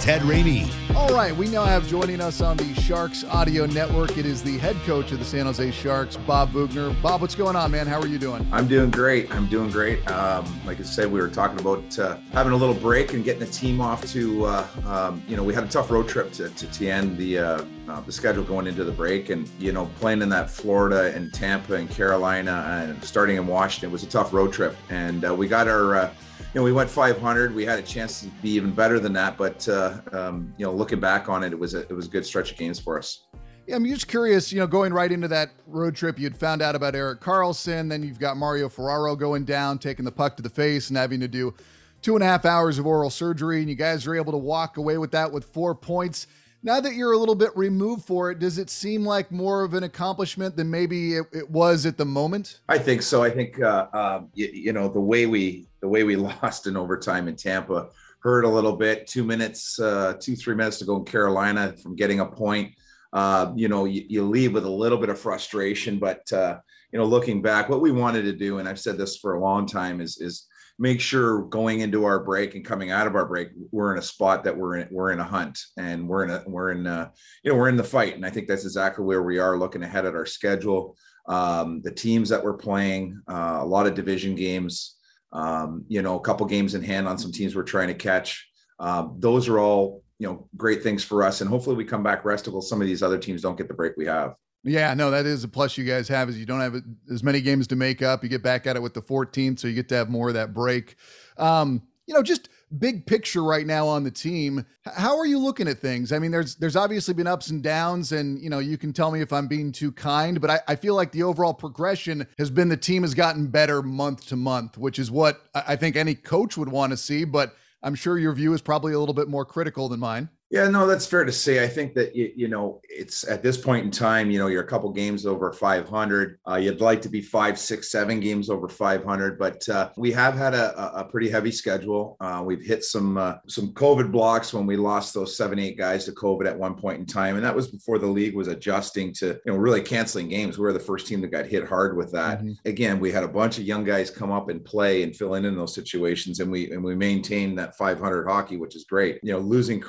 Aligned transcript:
Ted 0.00 0.22
Ramey. 0.22 0.66
All 0.96 1.14
right, 1.14 1.36
we 1.36 1.46
now 1.46 1.64
have 1.64 1.86
joining 1.86 2.22
us 2.22 2.40
on 2.40 2.56
the 2.56 2.74
Sharks 2.80 3.22
Audio 3.24 3.66
Network. 3.66 4.16
It 4.16 4.24
is 4.24 4.42
the 4.42 4.56
head 4.56 4.74
coach 4.86 5.12
of 5.12 5.18
the 5.18 5.26
San 5.26 5.44
Jose 5.44 5.70
Sharks, 5.72 6.16
Bob 6.16 6.52
Boughner. 6.52 7.00
Bob, 7.02 7.20
what's 7.20 7.34
going 7.34 7.54
on, 7.54 7.70
man? 7.70 7.86
How 7.86 8.00
are 8.00 8.06
you 8.06 8.18
doing? 8.18 8.48
I'm 8.50 8.66
doing 8.66 8.90
great. 8.90 9.30
I'm 9.30 9.46
doing 9.46 9.68
great. 9.68 10.10
Um, 10.10 10.46
like 10.64 10.80
I 10.80 10.84
said, 10.84 11.12
we 11.12 11.20
were 11.20 11.28
talking 11.28 11.60
about 11.60 11.98
uh, 11.98 12.16
having 12.32 12.54
a 12.54 12.56
little 12.56 12.74
break 12.74 13.12
and 13.12 13.22
getting 13.22 13.40
the 13.40 13.52
team 13.52 13.78
off 13.82 14.02
to, 14.12 14.46
uh, 14.46 14.66
um, 14.86 15.22
you 15.28 15.36
know, 15.36 15.44
we 15.44 15.52
had 15.52 15.64
a 15.64 15.68
tough 15.68 15.90
road 15.90 16.08
trip 16.08 16.32
to, 16.32 16.48
to, 16.48 16.66
to 16.66 16.88
end 16.88 17.18
the 17.18 17.38
uh, 17.38 17.64
uh, 17.86 18.00
the 18.00 18.12
schedule 18.12 18.44
going 18.44 18.66
into 18.66 18.84
the 18.84 18.92
break, 18.92 19.28
and 19.28 19.50
you 19.58 19.72
know, 19.72 19.86
playing 19.98 20.22
in 20.22 20.30
that 20.30 20.48
Florida 20.48 21.14
and 21.14 21.34
Tampa 21.34 21.74
and 21.74 21.90
Carolina 21.90 22.86
and 22.88 23.04
starting 23.04 23.36
in 23.36 23.46
Washington 23.46 23.92
was 23.92 24.02
a 24.02 24.06
tough 24.06 24.32
road 24.32 24.50
trip, 24.50 24.76
and 24.88 25.26
uh, 25.26 25.34
we 25.34 25.46
got 25.46 25.68
our 25.68 25.94
uh, 25.96 26.06
you 26.06 26.29
know, 26.58 26.64
we 26.64 26.72
went 26.72 26.90
500. 26.90 27.54
We 27.54 27.64
had 27.64 27.78
a 27.78 27.82
chance 27.82 28.22
to 28.22 28.26
be 28.42 28.50
even 28.50 28.72
better 28.72 28.98
than 28.98 29.12
that, 29.12 29.36
but 29.36 29.68
uh, 29.68 30.00
um, 30.12 30.52
you 30.56 30.66
know, 30.66 30.72
looking 30.72 30.98
back 30.98 31.28
on 31.28 31.44
it, 31.44 31.52
it 31.52 31.58
was 31.58 31.74
a, 31.74 31.80
it 31.82 31.92
was 31.92 32.06
a 32.06 32.10
good 32.10 32.26
stretch 32.26 32.50
of 32.50 32.58
games 32.58 32.80
for 32.80 32.98
us. 32.98 33.26
Yeah, 33.66 33.76
I'm 33.76 33.86
just 33.86 34.08
curious. 34.08 34.52
You 34.52 34.58
know, 34.58 34.66
going 34.66 34.92
right 34.92 35.12
into 35.12 35.28
that 35.28 35.50
road 35.68 35.94
trip, 35.94 36.18
you'd 36.18 36.36
found 36.36 36.60
out 36.60 36.74
about 36.74 36.96
Erik 36.96 37.20
Karlsson, 37.20 37.88
Then 37.88 38.02
you've 38.02 38.18
got 38.18 38.36
Mario 38.36 38.68
Ferraro 38.68 39.14
going 39.14 39.44
down, 39.44 39.78
taking 39.78 40.04
the 40.04 40.10
puck 40.10 40.36
to 40.38 40.42
the 40.42 40.50
face, 40.50 40.88
and 40.88 40.96
having 40.96 41.20
to 41.20 41.28
do 41.28 41.54
two 42.02 42.16
and 42.16 42.24
a 42.24 42.26
half 42.26 42.44
hours 42.44 42.80
of 42.80 42.86
oral 42.86 43.10
surgery. 43.10 43.60
And 43.60 43.68
you 43.68 43.76
guys 43.76 44.06
are 44.08 44.16
able 44.16 44.32
to 44.32 44.38
walk 44.38 44.76
away 44.76 44.98
with 44.98 45.12
that 45.12 45.30
with 45.30 45.44
four 45.44 45.74
points. 45.76 46.26
Now 46.62 46.80
that 46.80 46.94
you're 46.94 47.12
a 47.12 47.18
little 47.18 47.34
bit 47.34 47.56
removed 47.56 48.04
for 48.04 48.30
it, 48.30 48.38
does 48.38 48.58
it 48.58 48.68
seem 48.68 49.04
like 49.04 49.32
more 49.32 49.62
of 49.62 49.72
an 49.74 49.84
accomplishment 49.84 50.56
than 50.56 50.70
maybe 50.70 51.16
it, 51.16 51.26
it 51.32 51.50
was 51.50 51.86
at 51.86 51.96
the 51.96 52.04
moment? 52.04 52.60
I 52.68 52.78
think 52.78 53.00
so. 53.02 53.22
I 53.22 53.30
think 53.30 53.60
uh, 53.60 53.86
uh, 53.92 54.22
you, 54.34 54.48
you 54.52 54.72
know 54.72 54.88
the 54.88 55.00
way 55.00 55.26
we 55.26 55.68
the 55.80 55.88
way 55.88 56.04
we 56.04 56.16
lost 56.42 56.66
in 56.66 56.76
overtime 56.76 57.28
in 57.28 57.36
Tampa 57.36 57.88
hurt 58.20 58.44
a 58.44 58.48
little 58.48 58.76
bit. 58.76 59.06
Two 59.06 59.24
minutes, 59.24 59.80
uh, 59.80 60.14
two 60.20 60.36
three 60.36 60.54
minutes 60.54 60.78
to 60.78 60.84
go 60.84 60.96
in 60.96 61.04
Carolina 61.04 61.74
from 61.82 61.96
getting 61.96 62.20
a 62.20 62.26
point. 62.26 62.74
Uh, 63.12 63.52
you 63.56 63.68
know, 63.68 63.86
you, 63.86 64.04
you, 64.08 64.22
leave 64.22 64.52
with 64.52 64.64
a 64.64 64.70
little 64.70 64.98
bit 64.98 65.08
of 65.08 65.18
frustration, 65.18 65.98
but 65.98 66.32
uh, 66.32 66.56
you 66.92 66.98
know, 66.98 67.04
looking 67.04 67.42
back, 67.42 67.68
what 67.68 67.80
we 67.80 67.90
wanted 67.90 68.22
to 68.22 68.32
do, 68.32 68.58
and 68.58 68.68
I've 68.68 68.78
said 68.78 68.96
this 68.98 69.16
for 69.16 69.34
a 69.34 69.40
long 69.40 69.66
time, 69.66 70.00
is 70.00 70.18
is 70.18 70.46
make 70.80 70.98
sure 70.98 71.42
going 71.42 71.80
into 71.80 72.06
our 72.06 72.24
break 72.24 72.54
and 72.54 72.64
coming 72.64 72.90
out 72.90 73.06
of 73.06 73.14
our 73.14 73.26
break, 73.26 73.50
we're 73.70 73.92
in 73.92 73.98
a 73.98 74.02
spot 74.02 74.42
that 74.42 74.56
we're 74.56 74.76
in, 74.76 74.88
we're 74.90 75.12
in 75.12 75.20
a 75.20 75.24
hunt 75.24 75.58
and 75.76 76.08
we're 76.08 76.24
in 76.24 76.30
a, 76.30 76.42
we're 76.46 76.70
in, 76.70 76.86
a, 76.86 77.12
you 77.44 77.52
know, 77.52 77.58
we're 77.58 77.68
in 77.68 77.76
the 77.76 77.84
fight. 77.84 78.14
And 78.14 78.24
I 78.24 78.30
think 78.30 78.48
that's 78.48 78.64
exactly 78.64 79.04
where 79.04 79.22
we 79.22 79.38
are 79.38 79.58
looking 79.58 79.82
ahead 79.82 80.06
at 80.06 80.14
our 80.14 80.24
schedule. 80.24 80.96
Um, 81.28 81.82
the 81.82 81.92
teams 81.92 82.30
that 82.30 82.42
we're 82.42 82.56
playing, 82.56 83.20
uh, 83.30 83.58
a 83.60 83.64
lot 83.64 83.86
of 83.86 83.94
division 83.94 84.34
games, 84.34 84.96
um, 85.34 85.84
you 85.86 86.00
know, 86.00 86.16
a 86.16 86.22
couple 86.22 86.46
games 86.46 86.74
in 86.74 86.82
hand 86.82 87.06
on 87.06 87.18
some 87.18 87.30
teams 87.30 87.54
we're 87.54 87.62
trying 87.62 87.88
to 87.88 87.94
catch. 87.94 88.48
Um, 88.78 89.16
those 89.18 89.48
are 89.48 89.58
all, 89.58 90.02
you 90.18 90.26
know, 90.26 90.48
great 90.56 90.82
things 90.82 91.04
for 91.04 91.22
us. 91.22 91.42
And 91.42 91.50
hopefully 91.50 91.76
we 91.76 91.84
come 91.84 92.02
back 92.02 92.24
restable. 92.24 92.62
Some 92.62 92.80
of 92.80 92.86
these 92.86 93.02
other 93.02 93.18
teams 93.18 93.42
don't 93.42 93.58
get 93.58 93.68
the 93.68 93.74
break 93.74 93.98
we 93.98 94.06
have. 94.06 94.34
Yeah, 94.62 94.92
no, 94.94 95.10
that 95.10 95.24
is 95.24 95.42
a 95.42 95.48
plus 95.48 95.78
you 95.78 95.84
guys 95.84 96.06
have 96.08 96.28
is 96.28 96.38
you 96.38 96.44
don't 96.44 96.60
have 96.60 96.76
as 97.10 97.22
many 97.22 97.40
games 97.40 97.66
to 97.68 97.76
make 97.76 98.02
up. 98.02 98.22
You 98.22 98.28
get 98.28 98.42
back 98.42 98.66
at 98.66 98.76
it 98.76 98.82
with 98.82 98.92
the 98.92 99.00
14th, 99.00 99.58
so 99.58 99.68
you 99.68 99.74
get 99.74 99.88
to 99.88 99.94
have 99.94 100.10
more 100.10 100.28
of 100.28 100.34
that 100.34 100.52
break. 100.52 100.96
Um, 101.38 101.82
you 102.06 102.14
know, 102.14 102.22
just 102.22 102.48
big 102.78 103.06
picture 103.06 103.42
right 103.42 103.66
now 103.66 103.86
on 103.86 104.04
the 104.04 104.10
team. 104.10 104.66
How 104.84 105.16
are 105.16 105.26
you 105.26 105.38
looking 105.38 105.68
at 105.68 105.78
things? 105.78 106.12
I 106.12 106.18
mean, 106.18 106.30
there's 106.30 106.56
there's 106.56 106.76
obviously 106.76 107.14
been 107.14 107.26
ups 107.26 107.48
and 107.50 107.62
downs, 107.62 108.12
and 108.12 108.40
you 108.42 108.50
know, 108.50 108.58
you 108.58 108.76
can 108.76 108.92
tell 108.92 109.10
me 109.10 109.20
if 109.20 109.32
I'm 109.32 109.46
being 109.46 109.72
too 109.72 109.92
kind, 109.92 110.40
but 110.40 110.50
I, 110.50 110.60
I 110.68 110.76
feel 110.76 110.94
like 110.94 111.12
the 111.12 111.22
overall 111.22 111.54
progression 111.54 112.26
has 112.38 112.50
been 112.50 112.68
the 112.68 112.76
team 112.76 113.02
has 113.02 113.14
gotten 113.14 113.46
better 113.46 113.82
month 113.82 114.26
to 114.26 114.36
month, 114.36 114.76
which 114.76 114.98
is 114.98 115.10
what 115.10 115.40
I 115.54 115.76
think 115.76 115.96
any 115.96 116.14
coach 116.14 116.56
would 116.56 116.68
want 116.68 116.90
to 116.90 116.96
see. 116.96 117.24
But 117.24 117.54
I'm 117.82 117.94
sure 117.94 118.18
your 118.18 118.32
view 118.32 118.52
is 118.54 118.60
probably 118.60 118.92
a 118.92 118.98
little 118.98 119.14
bit 119.14 119.28
more 119.28 119.44
critical 119.44 119.88
than 119.88 120.00
mine. 120.00 120.28
Yeah, 120.50 120.68
no, 120.68 120.84
that's 120.88 121.06
fair 121.06 121.24
to 121.24 121.30
say. 121.30 121.62
I 121.62 121.68
think 121.68 121.94
that 121.94 122.16
you, 122.16 122.32
you 122.34 122.48
know 122.48 122.80
it's 122.88 123.26
at 123.28 123.40
this 123.40 123.56
point 123.56 123.84
in 123.84 123.90
time, 123.92 124.32
you 124.32 124.38
know, 124.40 124.48
you're 124.48 124.64
a 124.64 124.66
couple 124.66 124.90
games 124.90 125.24
over 125.24 125.52
500. 125.52 126.38
Uh, 126.48 126.56
you'd 126.56 126.80
like 126.80 127.00
to 127.02 127.08
be 127.08 127.22
five, 127.22 127.56
six, 127.56 127.88
seven 127.90 128.18
games 128.18 128.50
over 128.50 128.68
500, 128.68 129.38
but 129.38 129.66
uh, 129.68 129.90
we 129.96 130.10
have 130.10 130.34
had 130.34 130.54
a, 130.54 130.98
a 130.98 131.04
pretty 131.04 131.30
heavy 131.30 131.52
schedule. 131.52 132.16
Uh, 132.20 132.42
we've 132.44 132.64
hit 132.64 132.82
some 132.82 133.16
uh, 133.16 133.36
some 133.46 133.72
COVID 133.74 134.10
blocks 134.10 134.52
when 134.52 134.66
we 134.66 134.76
lost 134.76 135.14
those 135.14 135.36
seven, 135.36 135.60
eight 135.60 135.78
guys 135.78 136.04
to 136.06 136.12
COVID 136.12 136.46
at 136.46 136.58
one 136.58 136.74
point 136.74 136.98
in 136.98 137.06
time, 137.06 137.36
and 137.36 137.44
that 137.44 137.54
was 137.54 137.68
before 137.68 137.98
the 137.98 138.06
league 138.06 138.34
was 138.34 138.48
adjusting 138.48 139.12
to 139.14 139.26
you 139.46 139.52
know 139.52 139.56
really 139.56 139.80
canceling 139.80 140.28
games. 140.28 140.58
We 140.58 140.64
were 140.64 140.72
the 140.72 140.80
first 140.80 141.06
team 141.06 141.20
that 141.20 141.28
got 141.28 141.46
hit 141.46 141.68
hard 141.68 141.96
with 141.96 142.10
that. 142.10 142.40
Mm-hmm. 142.40 142.68
Again, 142.68 142.98
we 142.98 143.12
had 143.12 143.22
a 143.22 143.28
bunch 143.28 143.58
of 143.58 143.64
young 143.64 143.84
guys 143.84 144.10
come 144.10 144.32
up 144.32 144.48
and 144.48 144.64
play 144.64 145.04
and 145.04 145.14
fill 145.14 145.34
in 145.34 145.44
in 145.44 145.56
those 145.56 145.76
situations, 145.76 146.40
and 146.40 146.50
we 146.50 146.72
and 146.72 146.82
we 146.82 146.96
maintained 146.96 147.56
that 147.60 147.76
500 147.76 148.26
hockey, 148.26 148.56
which 148.56 148.74
is 148.74 148.82
great. 148.82 149.20
You 149.22 149.32
know, 149.32 149.38
losing 149.38 149.80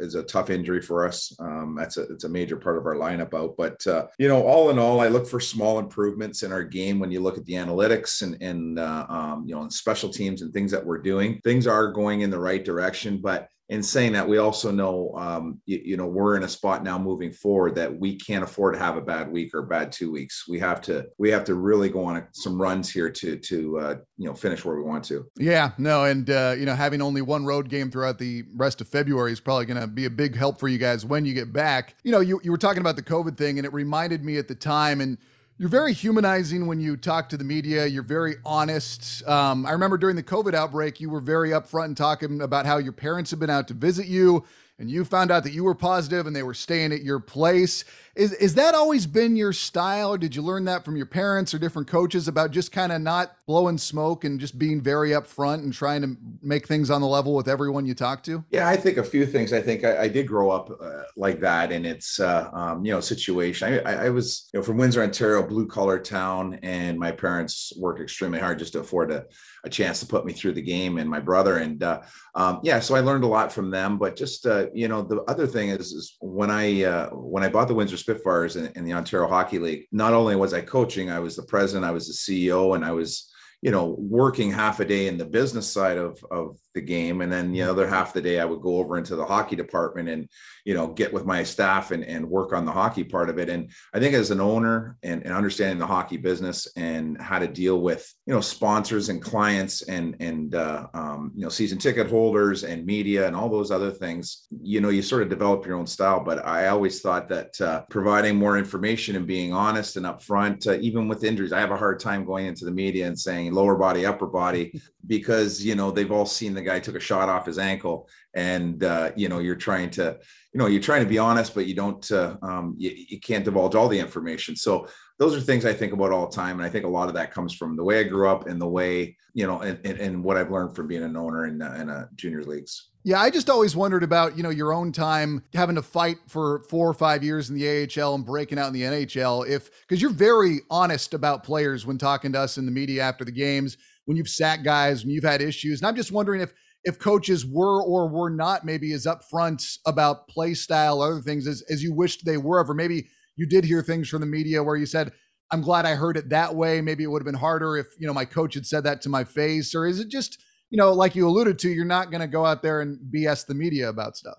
Is 0.00 0.14
a 0.14 0.22
tough 0.22 0.50
injury 0.50 0.82
for 0.82 1.06
us. 1.06 1.34
Um, 1.38 1.76
that's 1.78 1.96
a 1.96 2.02
it's 2.04 2.24
a 2.24 2.28
major 2.28 2.56
part 2.56 2.78
of 2.78 2.86
our 2.86 2.94
lineup 2.94 3.34
out. 3.34 3.56
But 3.56 3.86
uh, 3.86 4.06
you 4.18 4.28
know, 4.28 4.42
all 4.42 4.70
in 4.70 4.78
all, 4.78 5.00
I 5.00 5.08
look 5.08 5.26
for 5.26 5.40
small 5.40 5.78
improvements 5.78 6.42
in 6.42 6.52
our 6.52 6.64
game 6.64 6.98
when 6.98 7.10
you 7.10 7.20
look 7.20 7.38
at 7.38 7.44
the 7.44 7.54
analytics 7.54 8.22
and 8.22 8.40
and 8.42 8.78
uh, 8.78 9.06
um, 9.08 9.44
you 9.46 9.54
know, 9.54 9.62
and 9.62 9.72
special 9.72 10.08
teams 10.08 10.42
and 10.42 10.52
things 10.52 10.70
that 10.70 10.84
we're 10.84 10.98
doing. 10.98 11.40
Things 11.44 11.66
are 11.66 11.90
going 11.90 12.20
in 12.20 12.30
the 12.30 12.38
right 12.38 12.64
direction, 12.64 13.18
but 13.18 13.48
in 13.68 13.82
saying 13.82 14.12
that, 14.12 14.28
we 14.28 14.38
also 14.38 14.70
know, 14.70 15.12
um, 15.16 15.60
you, 15.66 15.80
you, 15.84 15.96
know, 15.96 16.06
we're 16.06 16.36
in 16.36 16.44
a 16.44 16.48
spot 16.48 16.84
now 16.84 16.98
moving 16.98 17.32
forward 17.32 17.74
that 17.74 17.98
we 17.98 18.14
can't 18.16 18.44
afford 18.44 18.74
to 18.74 18.78
have 18.78 18.96
a 18.96 19.00
bad 19.00 19.30
week 19.30 19.54
or 19.54 19.62
bad 19.62 19.90
two 19.90 20.12
weeks. 20.12 20.46
We 20.48 20.60
have 20.60 20.80
to, 20.82 21.06
we 21.18 21.30
have 21.30 21.44
to 21.44 21.54
really 21.54 21.88
go 21.88 22.04
on 22.04 22.24
some 22.32 22.60
runs 22.60 22.88
here 22.90 23.10
to, 23.10 23.36
to, 23.36 23.78
uh, 23.78 23.94
you 24.18 24.26
know, 24.26 24.34
finish 24.34 24.64
where 24.64 24.76
we 24.76 24.82
want 24.82 25.04
to. 25.06 25.26
Yeah, 25.36 25.72
no, 25.78 26.04
and 26.04 26.30
uh, 26.30 26.54
you 26.56 26.64
know, 26.64 26.74
having 26.74 27.02
only 27.02 27.22
one 27.22 27.44
road 27.44 27.68
game 27.68 27.90
throughout 27.90 28.18
the 28.18 28.44
rest 28.54 28.80
of 28.80 28.88
February 28.88 29.32
is 29.32 29.40
probably 29.40 29.66
going 29.66 29.80
to 29.80 29.86
be 29.86 30.04
a 30.04 30.10
big 30.10 30.36
help 30.36 30.60
for 30.60 30.68
you 30.68 30.78
guys 30.78 31.04
when 31.04 31.24
you 31.24 31.34
get 31.34 31.52
back. 31.52 31.96
You 32.04 32.12
know, 32.12 32.20
you 32.20 32.40
you 32.42 32.50
were 32.50 32.58
talking 32.58 32.80
about 32.80 32.96
the 32.96 33.02
COVID 33.02 33.36
thing, 33.36 33.58
and 33.58 33.66
it 33.66 33.72
reminded 33.72 34.24
me 34.24 34.38
at 34.38 34.48
the 34.48 34.54
time, 34.54 35.00
and 35.00 35.18
you're 35.58 35.70
very 35.70 35.94
humanizing 35.94 36.66
when 36.66 36.80
you 36.80 36.98
talk 36.98 37.30
to 37.30 37.38
the 37.38 37.44
media. 37.44 37.86
You're 37.86 38.02
very 38.02 38.34
honest. 38.44 39.26
Um, 39.26 39.64
I 39.64 39.72
remember 39.72 39.96
during 39.96 40.14
the 40.14 40.22
COVID 40.22 40.52
outbreak, 40.52 41.00
you 41.00 41.08
were 41.08 41.20
very 41.20 41.50
upfront 41.50 41.86
and 41.86 41.96
talking 41.96 42.42
about 42.42 42.66
how 42.66 42.76
your 42.76 42.92
parents 42.92 43.30
had 43.30 43.40
been 43.40 43.48
out 43.48 43.66
to 43.68 43.74
visit 43.74 44.06
you 44.06 44.44
and 44.78 44.90
you 44.90 45.06
found 45.06 45.30
out 45.30 45.44
that 45.44 45.52
you 45.52 45.64
were 45.64 45.74
positive 45.74 46.26
and 46.26 46.36
they 46.36 46.42
were 46.42 46.52
staying 46.52 46.92
at 46.92 47.02
your 47.02 47.18
place. 47.18 47.84
Is 48.16 48.32
is 48.32 48.54
that 48.54 48.74
always 48.74 49.06
been 49.06 49.36
your 49.36 49.52
style, 49.52 50.14
or 50.14 50.18
did 50.18 50.34
you 50.34 50.40
learn 50.40 50.64
that 50.64 50.86
from 50.86 50.96
your 50.96 51.04
parents 51.04 51.52
or 51.52 51.58
different 51.58 51.86
coaches 51.86 52.28
about 52.28 52.50
just 52.50 52.72
kind 52.72 52.90
of 52.90 53.02
not 53.02 53.36
blowing 53.46 53.76
smoke 53.76 54.24
and 54.24 54.40
just 54.40 54.58
being 54.58 54.80
very 54.80 55.10
upfront 55.10 55.56
and 55.56 55.72
trying 55.72 56.00
to 56.00 56.16
make 56.40 56.66
things 56.66 56.90
on 56.90 57.02
the 57.02 57.06
level 57.06 57.34
with 57.34 57.46
everyone 57.46 57.84
you 57.84 57.94
talk 57.94 58.22
to? 58.22 58.42
Yeah, 58.50 58.68
I 58.68 58.76
think 58.76 58.96
a 58.96 59.04
few 59.04 59.26
things. 59.26 59.52
I 59.52 59.60
think 59.60 59.84
I, 59.84 60.04
I 60.04 60.08
did 60.08 60.26
grow 60.26 60.50
up 60.50 60.70
uh, 60.80 61.02
like 61.18 61.40
that, 61.40 61.70
and 61.70 61.84
it's 61.84 62.18
uh, 62.18 62.48
um, 62.54 62.86
you 62.86 62.90
know 62.90 63.00
situation. 63.00 63.80
I, 63.84 64.06
I, 64.06 64.08
was 64.08 64.48
you 64.54 64.60
know 64.60 64.64
from 64.64 64.78
Windsor, 64.78 65.02
Ontario, 65.02 65.46
blue 65.46 65.66
collar 65.66 65.98
town, 65.98 66.58
and 66.62 66.98
my 66.98 67.12
parents 67.12 67.70
worked 67.78 68.00
extremely 68.00 68.38
hard 68.38 68.58
just 68.58 68.72
to 68.72 68.80
afford 68.80 69.12
a, 69.12 69.26
a 69.64 69.68
chance 69.68 70.00
to 70.00 70.06
put 70.06 70.24
me 70.24 70.32
through 70.32 70.52
the 70.52 70.62
game, 70.62 70.96
and 70.96 71.08
my 71.10 71.20
brother, 71.20 71.58
and 71.58 71.82
uh, 71.82 72.00
um, 72.34 72.60
yeah, 72.62 72.80
so 72.80 72.94
I 72.94 73.00
learned 73.00 73.24
a 73.24 73.28
lot 73.28 73.52
from 73.52 73.70
them. 73.70 73.98
But 73.98 74.16
just 74.16 74.46
uh, 74.46 74.68
you 74.72 74.88
know, 74.88 75.02
the 75.02 75.20
other 75.24 75.46
thing 75.46 75.68
is, 75.68 75.92
is 75.92 76.16
when 76.20 76.50
I 76.50 76.84
uh, 76.84 77.10
when 77.10 77.44
I 77.44 77.50
bought 77.50 77.68
the 77.68 77.74
Windsor 77.74 78.05
Spitfires 78.06 78.54
in, 78.54 78.66
in, 78.76 78.84
the 78.84 78.92
Ontario 78.92 79.26
Hockey 79.26 79.58
League, 79.58 79.86
not 79.90 80.12
only 80.12 80.36
was 80.36 80.54
I 80.54 80.60
coaching, 80.60 81.10
I 81.10 81.18
was 81.18 81.34
the 81.34 81.42
president, 81.42 81.84
I 81.84 81.90
was 81.90 82.06
the 82.06 82.12
CEO, 82.12 82.76
and 82.76 82.84
I 82.84 82.92
was, 82.92 83.32
you 83.62 83.72
know, 83.72 83.96
working 83.98 84.52
half 84.52 84.78
a 84.78 84.84
day 84.84 85.08
in 85.08 85.18
the 85.18 85.24
business 85.24 85.66
side 85.66 85.98
of, 85.98 86.24
of 86.30 86.56
the 86.76 86.80
game. 86.80 87.22
And 87.22 87.32
then 87.32 87.50
the 87.50 87.62
other 87.62 87.88
half 87.88 88.08
of 88.08 88.12
the 88.14 88.20
day 88.20 88.38
i 88.38 88.44
would 88.44 88.60
go 88.60 88.76
over 88.76 88.98
into 88.98 89.16
the 89.16 89.24
hockey 89.24 89.56
department 89.56 90.08
and 90.08 90.28
you 90.64 90.74
know 90.74 90.86
get 90.88 91.12
with 91.12 91.24
my 91.24 91.42
staff 91.42 91.90
and, 91.90 92.04
and 92.04 92.28
work 92.28 92.52
on 92.52 92.64
the 92.64 92.70
hockey 92.70 93.02
part 93.02 93.28
of 93.28 93.38
it. 93.38 93.48
And 93.48 93.70
i 93.92 93.98
think 93.98 94.14
as 94.14 94.30
an 94.30 94.40
owner 94.40 94.96
and, 95.02 95.22
and 95.24 95.32
understanding 95.32 95.78
the 95.78 95.86
hockey 95.86 96.18
business 96.18 96.68
and 96.76 97.20
how 97.20 97.38
to 97.40 97.48
deal 97.48 97.80
with 97.80 98.12
you 98.26 98.34
know 98.34 98.40
sponsors 98.40 99.08
and 99.08 99.20
clients 99.20 99.82
and 99.82 100.16
and 100.20 100.54
uh, 100.54 100.86
um, 100.94 101.32
you 101.34 101.42
know 101.42 101.48
season 101.48 101.78
ticket 101.78 102.08
holders 102.08 102.62
and 102.62 102.84
media 102.84 103.26
and 103.26 103.34
all 103.34 103.48
those 103.48 103.70
other 103.70 103.90
things 103.90 104.46
you 104.62 104.80
know 104.80 104.90
you 104.90 105.02
sort 105.02 105.22
of 105.22 105.28
develop 105.28 105.66
your 105.66 105.76
own 105.76 105.86
style. 105.86 106.22
But 106.22 106.46
i 106.46 106.68
always 106.68 107.00
thought 107.00 107.28
that 107.30 107.60
uh, 107.60 107.82
providing 107.88 108.36
more 108.36 108.58
information 108.58 109.16
and 109.16 109.26
being 109.26 109.52
honest 109.52 109.96
and 109.96 110.06
upfront 110.06 110.66
uh, 110.66 110.78
even 110.80 111.08
with 111.08 111.24
injuries 111.24 111.54
i 111.54 111.60
have 111.60 111.70
a 111.70 111.76
hard 111.76 111.98
time 111.98 112.24
going 112.24 112.46
into 112.46 112.66
the 112.66 112.70
media 112.70 113.06
and 113.06 113.18
saying 113.18 113.52
lower 113.52 113.76
body 113.76 114.04
upper 114.04 114.26
body 114.26 114.78
because 115.06 115.64
you 115.64 115.74
know 115.74 115.90
they've 115.90 116.12
all 116.12 116.26
seen 116.26 116.52
the 116.52 116.62
guy 116.66 116.80
took 116.80 116.96
a 116.96 117.00
shot 117.00 117.28
off 117.28 117.46
his 117.46 117.58
ankle 117.58 118.08
and 118.34 118.84
uh, 118.84 119.10
you 119.16 119.28
know 119.28 119.38
you're 119.38 119.54
trying 119.54 119.88
to 119.90 120.18
you 120.52 120.58
know 120.58 120.66
you're 120.66 120.82
trying 120.82 121.02
to 121.02 121.08
be 121.08 121.18
honest 121.18 121.54
but 121.54 121.66
you 121.66 121.74
don't 121.74 122.10
uh, 122.12 122.36
um, 122.42 122.74
you, 122.76 122.90
you, 123.08 123.20
can't 123.20 123.44
divulge 123.44 123.74
all 123.74 123.88
the 123.88 123.98
information. 123.98 124.54
So 124.56 124.88
those 125.18 125.34
are 125.34 125.40
things 125.40 125.64
i 125.64 125.72
think 125.72 125.92
about 125.92 126.12
all 126.12 126.28
the 126.28 126.36
time. 126.36 126.56
And 126.58 126.66
i 126.66 126.68
think 126.68 126.84
a 126.84 126.88
lot 126.88 127.08
of 127.08 127.14
that 127.14 127.32
comes 127.32 127.54
from 127.54 127.76
the 127.76 127.84
way 127.84 128.00
i 128.00 128.02
grew 128.02 128.28
up 128.28 128.46
and 128.46 128.60
the 128.60 128.68
way 128.68 129.16
you 129.32 129.46
know 129.46 129.60
and, 129.60 129.78
and, 129.84 129.98
and 129.98 130.24
what 130.24 130.36
i've 130.36 130.50
learned 130.50 130.76
from 130.76 130.88
being 130.88 131.02
an 131.02 131.16
owner 131.16 131.46
in, 131.46 131.62
uh, 131.62 131.78
in 131.80 131.88
uh, 131.88 132.06
junior 132.14 132.42
leagues. 132.42 132.90
Yeah, 133.06 133.20
I 133.20 133.30
just 133.30 133.48
always 133.48 133.76
wondered 133.76 134.02
about, 134.02 134.36
you 134.36 134.42
know, 134.42 134.50
your 134.50 134.72
own 134.72 134.90
time 134.90 135.44
having 135.54 135.76
to 135.76 135.82
fight 135.82 136.16
for 136.26 136.62
four 136.68 136.88
or 136.88 136.92
five 136.92 137.22
years 137.22 137.48
in 137.48 137.54
the 137.54 137.86
AHL 137.86 138.16
and 138.16 138.26
breaking 138.26 138.58
out 138.58 138.66
in 138.66 138.72
the 138.72 138.82
NHL. 138.82 139.48
If 139.48 139.70
because 139.82 140.02
you're 140.02 140.10
very 140.10 140.62
honest 140.72 141.14
about 141.14 141.44
players 141.44 141.86
when 141.86 141.98
talking 141.98 142.32
to 142.32 142.40
us 142.40 142.58
in 142.58 142.66
the 142.66 142.72
media 142.72 143.04
after 143.04 143.24
the 143.24 143.30
games, 143.30 143.78
when 144.06 144.16
you've 144.16 144.28
sat 144.28 144.64
guys, 144.64 145.04
when 145.04 145.12
you've 145.12 145.24
had 145.24 145.42
issues. 145.42 145.80
And 145.80 145.86
I'm 145.86 145.96
just 145.96 146.12
wondering 146.12 146.40
if 146.40 146.52
if 146.84 147.00
coaches 147.00 147.44
were 147.44 147.82
or 147.82 148.08
were 148.08 148.30
not 148.30 148.64
maybe 148.64 148.92
as 148.92 149.06
upfront 149.06 149.78
about 149.86 150.28
play 150.28 150.54
style, 150.54 151.02
other 151.02 151.20
things 151.20 151.46
as, 151.48 151.62
as 151.68 151.82
you 151.82 151.92
wished 151.92 152.24
they 152.24 152.36
were, 152.36 152.64
or 152.64 152.74
maybe 152.74 153.08
you 153.34 153.44
did 153.44 153.64
hear 153.64 153.82
things 153.82 154.08
from 154.08 154.20
the 154.20 154.26
media 154.26 154.62
where 154.62 154.76
you 154.76 154.86
said, 154.86 155.12
I'm 155.50 155.62
glad 155.62 155.84
I 155.84 155.96
heard 155.96 156.16
it 156.16 156.28
that 156.30 156.54
way. 156.54 156.80
Maybe 156.80 157.02
it 157.02 157.08
would 157.08 157.20
have 157.20 157.26
been 157.26 157.34
harder 157.34 157.76
if, 157.76 157.86
you 157.98 158.06
know, 158.06 158.14
my 158.14 158.24
coach 158.24 158.54
had 158.54 158.66
said 158.66 158.84
that 158.84 159.02
to 159.02 159.08
my 159.08 159.24
face. 159.24 159.74
Or 159.74 159.84
is 159.84 159.98
it 159.98 160.08
just, 160.08 160.38
you 160.70 160.78
know, 160.78 160.92
like 160.92 161.16
you 161.16 161.28
alluded 161.28 161.58
to, 161.60 161.70
you're 161.70 161.84
not 161.84 162.12
going 162.12 162.20
to 162.20 162.28
go 162.28 162.46
out 162.46 162.62
there 162.62 162.80
and 162.80 162.98
BS 163.12 163.46
the 163.46 163.54
media 163.54 163.88
about 163.88 164.16
stuff? 164.16 164.38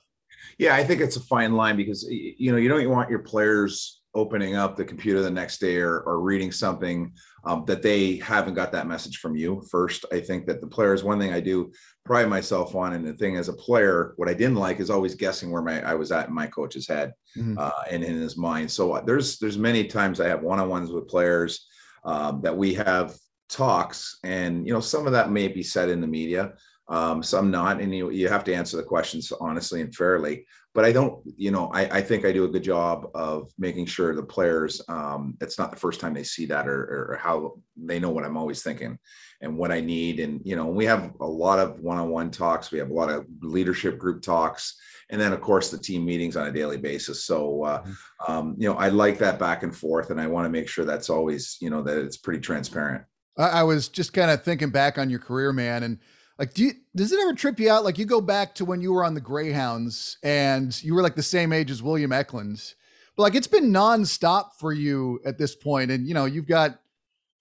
Yeah, 0.58 0.76
I 0.76 0.86
think 0.86 1.02
it's 1.02 1.18
a 1.18 1.22
fine 1.22 1.54
line 1.54 1.76
because, 1.76 2.06
you 2.10 2.52
know, 2.52 2.58
you 2.58 2.70
don't 2.70 2.90
want 2.90 3.10
your 3.10 3.20
players 3.20 3.97
opening 4.18 4.56
up 4.56 4.76
the 4.76 4.84
computer 4.84 5.22
the 5.22 5.30
next 5.30 5.60
day 5.60 5.78
or, 5.78 6.00
or 6.00 6.20
reading 6.20 6.52
something 6.52 7.14
um, 7.46 7.64
that 7.68 7.84
they 7.84 8.16
haven't 8.18 8.56
got 8.56 8.72
that 8.72 8.88
message 8.88 9.18
from 9.18 9.36
you 9.36 9.62
first 9.70 10.06
i 10.12 10.20
think 10.20 10.48
that 10.48 10.60
the 10.60 10.66
players 10.68 11.04
one 11.04 11.20
thing 11.20 11.32
i 11.32 11.40
do 11.40 11.72
pride 12.04 12.28
myself 12.28 12.74
on 12.74 12.94
and 12.94 13.08
the 13.08 13.14
thing 13.14 13.38
as 13.38 13.48
a 13.48 13.54
player 13.54 14.14
what 14.18 14.28
i 14.28 14.34
didn't 14.34 14.56
like 14.56 14.80
is 14.80 14.90
always 14.90 15.14
guessing 15.14 15.52
where 15.52 15.62
my 15.62 15.82
i 15.84 15.94
was 15.94 16.12
at 16.12 16.28
in 16.28 16.34
my 16.34 16.48
coach's 16.48 16.88
head 16.88 17.14
mm-hmm. 17.38 17.58
uh, 17.60 17.84
and 17.92 18.04
in 18.04 18.16
his 18.16 18.38
mind 18.38 18.70
so 18.70 18.94
uh, 18.94 19.02
there's 19.02 19.38
there's 19.38 19.58
many 19.58 19.84
times 19.84 20.20
i 20.20 20.28
have 20.28 20.42
one-on-ones 20.42 20.92
with 20.92 21.08
players 21.08 21.68
um, 22.04 22.42
that 22.42 22.58
we 22.58 22.74
have 22.74 23.16
talks 23.50 24.18
and 24.24 24.66
you 24.66 24.74
know 24.74 24.80
some 24.80 25.06
of 25.06 25.14
that 25.14 25.32
may 25.32 25.48
be 25.48 25.64
said 25.64 25.90
in 25.90 26.02
the 26.02 26.08
media 26.08 26.54
um, 26.90 27.22
some 27.22 27.52
not 27.52 27.82
and 27.82 27.94
you, 27.94 28.10
you 28.10 28.28
have 28.28 28.44
to 28.44 28.54
answer 28.54 28.78
the 28.78 28.84
questions 28.84 29.32
honestly 29.40 29.82
and 29.82 29.94
fairly 29.94 30.46
but 30.78 30.86
I 30.86 30.92
don't, 30.92 31.24
you 31.36 31.50
know, 31.50 31.72
I, 31.74 31.98
I 31.98 32.02
think 32.02 32.24
I 32.24 32.32
do 32.32 32.44
a 32.44 32.48
good 32.48 32.64
job 32.64 33.10
of 33.16 33.52
making 33.58 33.88
sure 33.88 34.14
the 34.14 34.22
players, 34.22 34.80
um, 34.88 35.36
it's 35.42 35.58
not 35.58 35.72
the 35.72 35.76
first 35.76 36.00
time 36.00 36.14
they 36.14 36.22
see 36.22 36.46
that 36.46 36.68
or, 36.68 37.10
or 37.14 37.20
how 37.20 37.54
they 37.76 38.00
know 38.00 38.12
what 38.12 38.24
I'm 38.24 38.38
always 38.38 38.62
thinking 38.62 39.00
and 39.42 39.58
what 39.58 39.72
I 39.72 39.82
need. 39.82 40.20
And, 40.20 40.40
you 40.46 40.56
know, 40.56 40.68
we 40.68 40.86
have 40.86 41.16
a 41.20 41.26
lot 41.26 41.58
of 41.58 41.80
one-on-one 41.80 42.30
talks. 42.30 42.72
We 42.72 42.78
have 42.78 42.92
a 42.92 42.94
lot 42.94 43.10
of 43.10 43.26
leadership 43.42 43.98
group 43.98 44.22
talks. 44.22 44.80
And 45.10 45.20
then 45.20 45.34
of 45.34 45.42
course 45.42 45.72
the 45.72 45.80
team 45.80 46.06
meetings 46.06 46.38
on 46.38 46.46
a 46.46 46.52
daily 46.52 46.78
basis. 46.78 47.26
So, 47.26 47.64
uh, 47.64 47.82
mm-hmm. 47.82 48.32
um, 48.32 48.56
you 48.60 48.70
know, 48.70 48.76
I 48.76 48.90
like 48.90 49.18
that 49.18 49.40
back 49.40 49.64
and 49.64 49.76
forth 49.76 50.12
and 50.12 50.22
I 50.22 50.28
want 50.28 50.46
to 50.46 50.50
make 50.50 50.68
sure 50.68 50.86
that's 50.86 51.10
always, 51.10 51.58
you 51.60 51.72
know, 51.72 51.82
that 51.82 51.98
it's 51.98 52.18
pretty 52.18 52.40
transparent. 52.40 53.04
I 53.36 53.64
was 53.64 53.90
just 53.90 54.14
kind 54.14 54.30
of 54.30 54.44
thinking 54.44 54.70
back 54.70 55.00
on 55.00 55.10
your 55.10 55.20
career, 55.20 55.52
man. 55.54 55.82
And, 55.82 55.98
like, 56.40 56.54
do 56.54 56.66
you, 56.66 56.74
does 56.96 57.12
it 57.12 57.20
ever 57.20 57.34
trip 57.34 57.60
you 57.60 57.72
out? 57.72 57.84
Like, 57.84 57.98
you 57.98 58.06
go 58.06 58.22
back 58.22 58.56
to 58.56 58.66
when 58.66 58.82
you 58.82 58.94
were 58.94 59.04
on 59.04 59.14
the 59.14 59.22
Greyhounds 59.22 60.18
and 60.24 60.82
you 60.84 60.94
were 60.94 61.02
like 61.02 61.16
the 61.16 61.24
same 61.24 61.52
age 61.52 61.72
as 61.72 61.82
William 61.82 62.12
Eklund, 62.12 62.74
but 63.16 63.24
like 63.24 63.36
it's 63.36 63.48
been 63.48 63.72
nonstop 63.72 64.54
for 64.60 64.72
you 64.72 65.20
at 65.26 65.38
this 65.38 65.56
point, 65.56 65.90
and 65.92 66.08
you 66.08 66.14
know 66.14 66.26
you've 66.26 66.48
got 66.48 66.80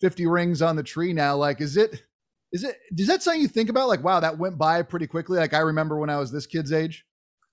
fifty 0.00 0.26
rings 0.26 0.62
on 0.62 0.76
the 0.76 0.82
tree 0.82 1.12
now. 1.12 1.36
Like, 1.36 1.60
is 1.60 1.76
it, 1.76 2.02
is 2.52 2.64
it, 2.64 2.76
does 2.94 3.06
that 3.08 3.22
something 3.22 3.42
you 3.42 3.48
think 3.48 3.68
about? 3.68 3.88
Like, 3.88 4.02
wow, 4.02 4.20
that 4.20 4.38
went 4.38 4.56
by 4.56 4.82
pretty 4.82 5.06
quickly. 5.06 5.38
Like, 5.38 5.52
I 5.52 5.58
remember 5.58 5.98
when 5.98 6.10
I 6.10 6.16
was 6.16 6.32
this 6.32 6.46
kid's 6.46 6.72
age. 6.72 7.04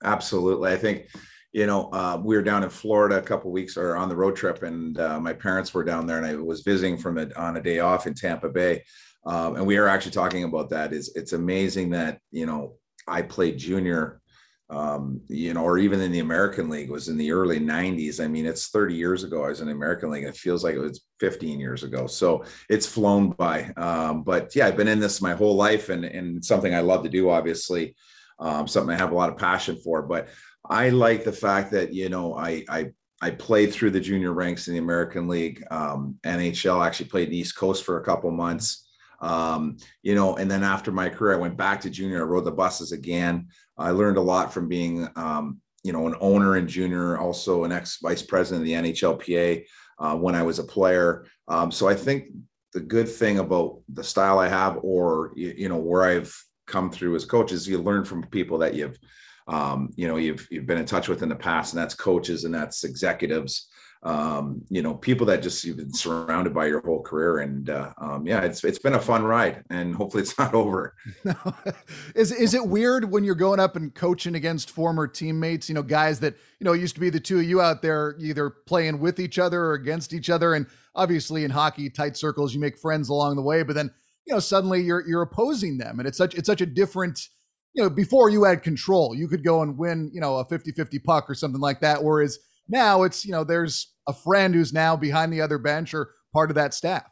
Absolutely, 0.04 0.72
I 0.72 0.78
think 0.78 1.08
you 1.54 1.68
know, 1.68 1.90
uh, 1.94 2.20
we 2.22 2.36
were 2.36 2.42
down 2.42 2.64
in 2.64 2.70
Florida 2.70 3.18
a 3.18 3.22
couple 3.22 3.52
weeks 3.52 3.78
or 3.78 3.96
on 3.96 4.10
the 4.10 4.16
road 4.16 4.36
trip, 4.36 4.64
and 4.64 5.00
uh, 5.00 5.20
my 5.20 5.34
parents 5.34 5.72
were 5.74 5.84
down 5.84 6.08
there, 6.08 6.18
and 6.18 6.26
I 6.26 6.36
was 6.36 6.62
visiting 6.62 6.98
from 6.98 7.20
it 7.20 7.36
on 7.38 7.58
a 7.58 7.62
day 7.62 7.80
off 7.80 8.08
in 8.08 8.16
Tampa 8.16 8.50
Bay. 8.50 8.84
Um, 9.26 9.56
and 9.56 9.66
we 9.66 9.78
are 9.78 9.88
actually 9.88 10.12
talking 10.12 10.44
about 10.44 10.70
that. 10.70 10.94
Is 10.94 11.12
it's 11.16 11.34
amazing 11.34 11.92
that 11.92 12.20
you 12.32 12.46
know 12.46 12.76
I 13.08 13.22
played 13.22 13.58
junior, 13.58 14.22
um, 14.70 15.22
you 15.28 15.54
know, 15.54 15.64
or 15.64 15.78
even 15.78 16.02
in 16.02 16.12
the 16.12 16.20
American 16.20 16.70
League 16.70 16.90
was 16.90 17.08
in 17.08 17.18
the 17.18 17.32
early 17.32 17.60
'90s. 17.60 18.24
I 18.24 18.28
mean, 18.28 18.46
it's 18.46 18.68
30 18.68 18.96
years 18.96 19.24
ago 19.24 19.46
I 19.46 19.50
was 19.50 19.62
in 19.62 19.68
the 19.68 19.74
American 19.74 20.12
League. 20.12 20.26
It 20.26 20.36
feels 20.36 20.64
like 20.64 20.76
it 20.76 20.80
was 20.80 21.06
15 21.20 21.60
years 21.60 21.84
ago. 21.84 22.08
So 22.08 22.44
it's 22.70 22.86
flown 22.86 23.30
by. 23.30 23.72
Um, 23.78 24.24
but 24.24 24.56
yeah, 24.56 24.68
I've 24.68 24.78
been 24.78 24.88
in 24.88 25.00
this 25.00 25.22
my 25.22 25.34
whole 25.34 25.56
life, 25.56 25.90
and 25.90 26.04
and 26.06 26.44
something 26.44 26.74
I 26.74 26.82
love 26.82 27.04
to 27.04 27.10
do. 27.10 27.30
Obviously, 27.30 27.96
um, 28.40 28.68
something 28.68 28.94
I 28.94 28.98
have 28.98 29.12
a 29.12 29.16
lot 29.16 29.30
of 29.30 29.38
passion 29.38 29.78
for. 29.84 30.02
But 30.02 30.28
I 30.70 30.90
like 30.90 31.24
the 31.24 31.32
fact 31.32 31.72
that 31.72 31.94
you 31.94 32.10
know 32.10 32.36
I 32.36 32.66
I 32.70 32.92
I 33.22 33.32
played 33.32 33.72
through 33.72 33.92
the 33.92 34.02
junior 34.02 34.34
ranks 34.34 34.68
in 34.68 34.74
the 34.74 34.82
American 34.82 35.30
League. 35.30 35.64
Um, 35.72 36.20
NHL 36.26 36.86
actually 36.86 37.08
played 37.08 37.30
in 37.30 37.34
East 37.34 37.56
Coast 37.56 37.86
for 37.86 37.98
a 37.98 38.04
couple 38.04 38.30
months. 38.32 38.83
Um, 39.24 39.78
you 40.02 40.16
know, 40.16 40.36
and 40.36 40.52
then 40.52 40.64
after 40.64 40.92
my 40.92 41.10
career, 41.10 41.36
I 41.36 41.42
went 41.42 41.56
back 41.58 41.80
to 41.82 41.90
junior. 41.90 42.22
I 42.22 42.26
rode 42.26 42.44
the 42.44 42.52
buses 42.52 42.92
again. 42.92 43.48
I 43.78 43.92
learned 43.92 44.18
a 44.18 44.22
lot 44.22 44.54
from 44.54 44.68
being, 44.68 45.08
um, 45.16 45.62
you 45.84 45.94
know, 45.94 46.08
an 46.08 46.16
owner 46.20 46.58
in 46.58 46.68
junior, 46.68 47.18
also 47.18 47.64
an 47.64 47.72
ex 47.72 48.00
vice 48.02 48.22
president 48.22 48.62
of 48.62 48.68
the 48.68 48.92
NHLPA 48.92 49.66
uh, 50.00 50.16
when 50.18 50.36
I 50.36 50.44
was 50.44 50.60
a 50.60 50.64
player. 50.64 51.26
Um, 51.48 51.72
so 51.72 51.88
I 51.88 51.96
think 51.96 52.26
the 52.74 52.82
good 52.82 53.08
thing 53.08 53.40
about 53.40 53.80
the 53.88 54.04
style 54.04 54.40
I 54.40 54.50
have, 54.50 54.80
or 54.82 55.32
you, 55.36 55.54
you 55.58 55.70
know, 55.70 55.78
where 55.78 56.04
I've 56.04 56.36
come 56.68 56.92
through 56.92 57.16
as 57.16 57.26
coaches, 57.26 57.68
you 57.68 57.78
learn 57.78 58.04
from 58.04 58.24
people 58.28 58.58
that 58.58 58.74
you've, 58.74 59.00
um, 59.48 59.90
you 59.96 60.08
know, 60.08 60.18
you've 60.18 60.46
you've 60.52 60.66
been 60.66 60.78
in 60.78 60.86
touch 60.86 61.08
with 61.08 61.24
in 61.24 61.30
the 61.30 61.36
past, 61.36 61.74
and 61.74 61.82
that's 61.82 61.96
coaches 61.96 62.44
and 62.44 62.54
that's 62.54 62.84
executives 62.84 63.70
um, 64.04 64.62
you 64.70 64.82
know, 64.82 64.94
people 64.94 65.26
that 65.28 65.42
just 65.42 65.64
you've 65.64 65.78
been 65.78 65.94
surrounded 65.94 66.54
by 66.54 66.66
your 66.66 66.82
whole 66.82 67.02
career. 67.02 67.40
And 67.40 67.70
uh, 67.70 67.94
um, 67.98 68.28
yeah, 68.28 68.42
it's 68.42 68.64
it's 68.64 68.80
been 68.80 68.94
a 68.94 69.00
fun 69.00 69.24
ride, 69.24 69.64
and 69.70 69.96
hopefully 69.96 70.24
it's 70.24 70.38
not 70.40 70.54
over. 70.54 70.94
is 72.16 72.32
is 72.32 72.54
it 72.54 72.68
weird 72.68 73.10
when 73.10 73.24
you're 73.24 73.36
going 73.36 73.60
up 73.60 73.76
and 73.76 73.94
coaching 73.96 74.36
against 74.36 74.72
former 74.72 75.08
teammates? 75.08 75.70
You 75.70 75.76
know, 75.76 75.84
guys 75.84 76.20
that 76.20 76.36
you 76.60 76.66
know 76.66 76.74
used 76.74 76.96
to 76.96 77.02
be 77.02 77.10
the 77.10 77.20
two 77.20 77.40
of 77.40 77.46
you 77.46 77.62
out 77.62 77.82
there, 77.82 78.16
either 78.20 78.50
playing 78.50 79.00
with 79.00 79.20
each 79.20 79.40
other 79.40 79.62
or 79.62 79.74
against 79.74 80.14
each 80.14 80.30
other. 80.30 80.54
And 80.54 80.68
obviously, 80.96 81.46
in 81.46 81.52
hockey, 81.52 81.90
tight 81.90 82.18
circles, 82.18 82.54
you 82.54 82.60
make 82.60 82.78
friends 82.78 83.08
along 83.08 83.38
the 83.38 83.42
way. 83.42 83.64
But 83.64 83.76
then 83.76 83.90
you 84.28 84.34
know, 84.34 84.40
suddenly 84.40 84.82
you're 84.82 85.08
you're 85.08 85.22
opposing 85.22 85.78
them, 85.78 86.00
and 86.00 86.08
it's 86.08 86.18
such 86.18 86.36
it's 86.36 86.48
such 86.48 86.62
a 86.62 86.66
different 86.66 87.30
you 87.74 87.82
know, 87.82 87.90
before 87.90 88.30
you 88.30 88.44
had 88.44 88.62
control, 88.62 89.16
you 89.16 89.28
could 89.28 89.44
go 89.44 89.64
and 89.64 89.76
win, 89.78 90.12
you 90.14 90.22
know, 90.22 90.38
a 90.38 90.46
50 90.46 90.74
50 90.74 91.00
puck 91.00 91.28
or 91.28 91.34
something 91.34 91.60
like 91.60 91.80
that. 91.80 92.04
Whereas 92.04 92.38
now 92.68 93.04
it's, 93.04 93.26
you 93.26 93.32
know, 93.32 93.44
there's 93.44 93.94
a 94.08 94.14
friend 94.14 94.54
who's 94.54 94.74
now 94.74 94.96
behind 94.96 95.32
the 95.32 95.42
other 95.42 95.58
bench 95.58 95.94
or 95.94 96.12
part 96.34 96.52
of 96.52 96.56
that 96.56 96.74
staff. 96.74 97.10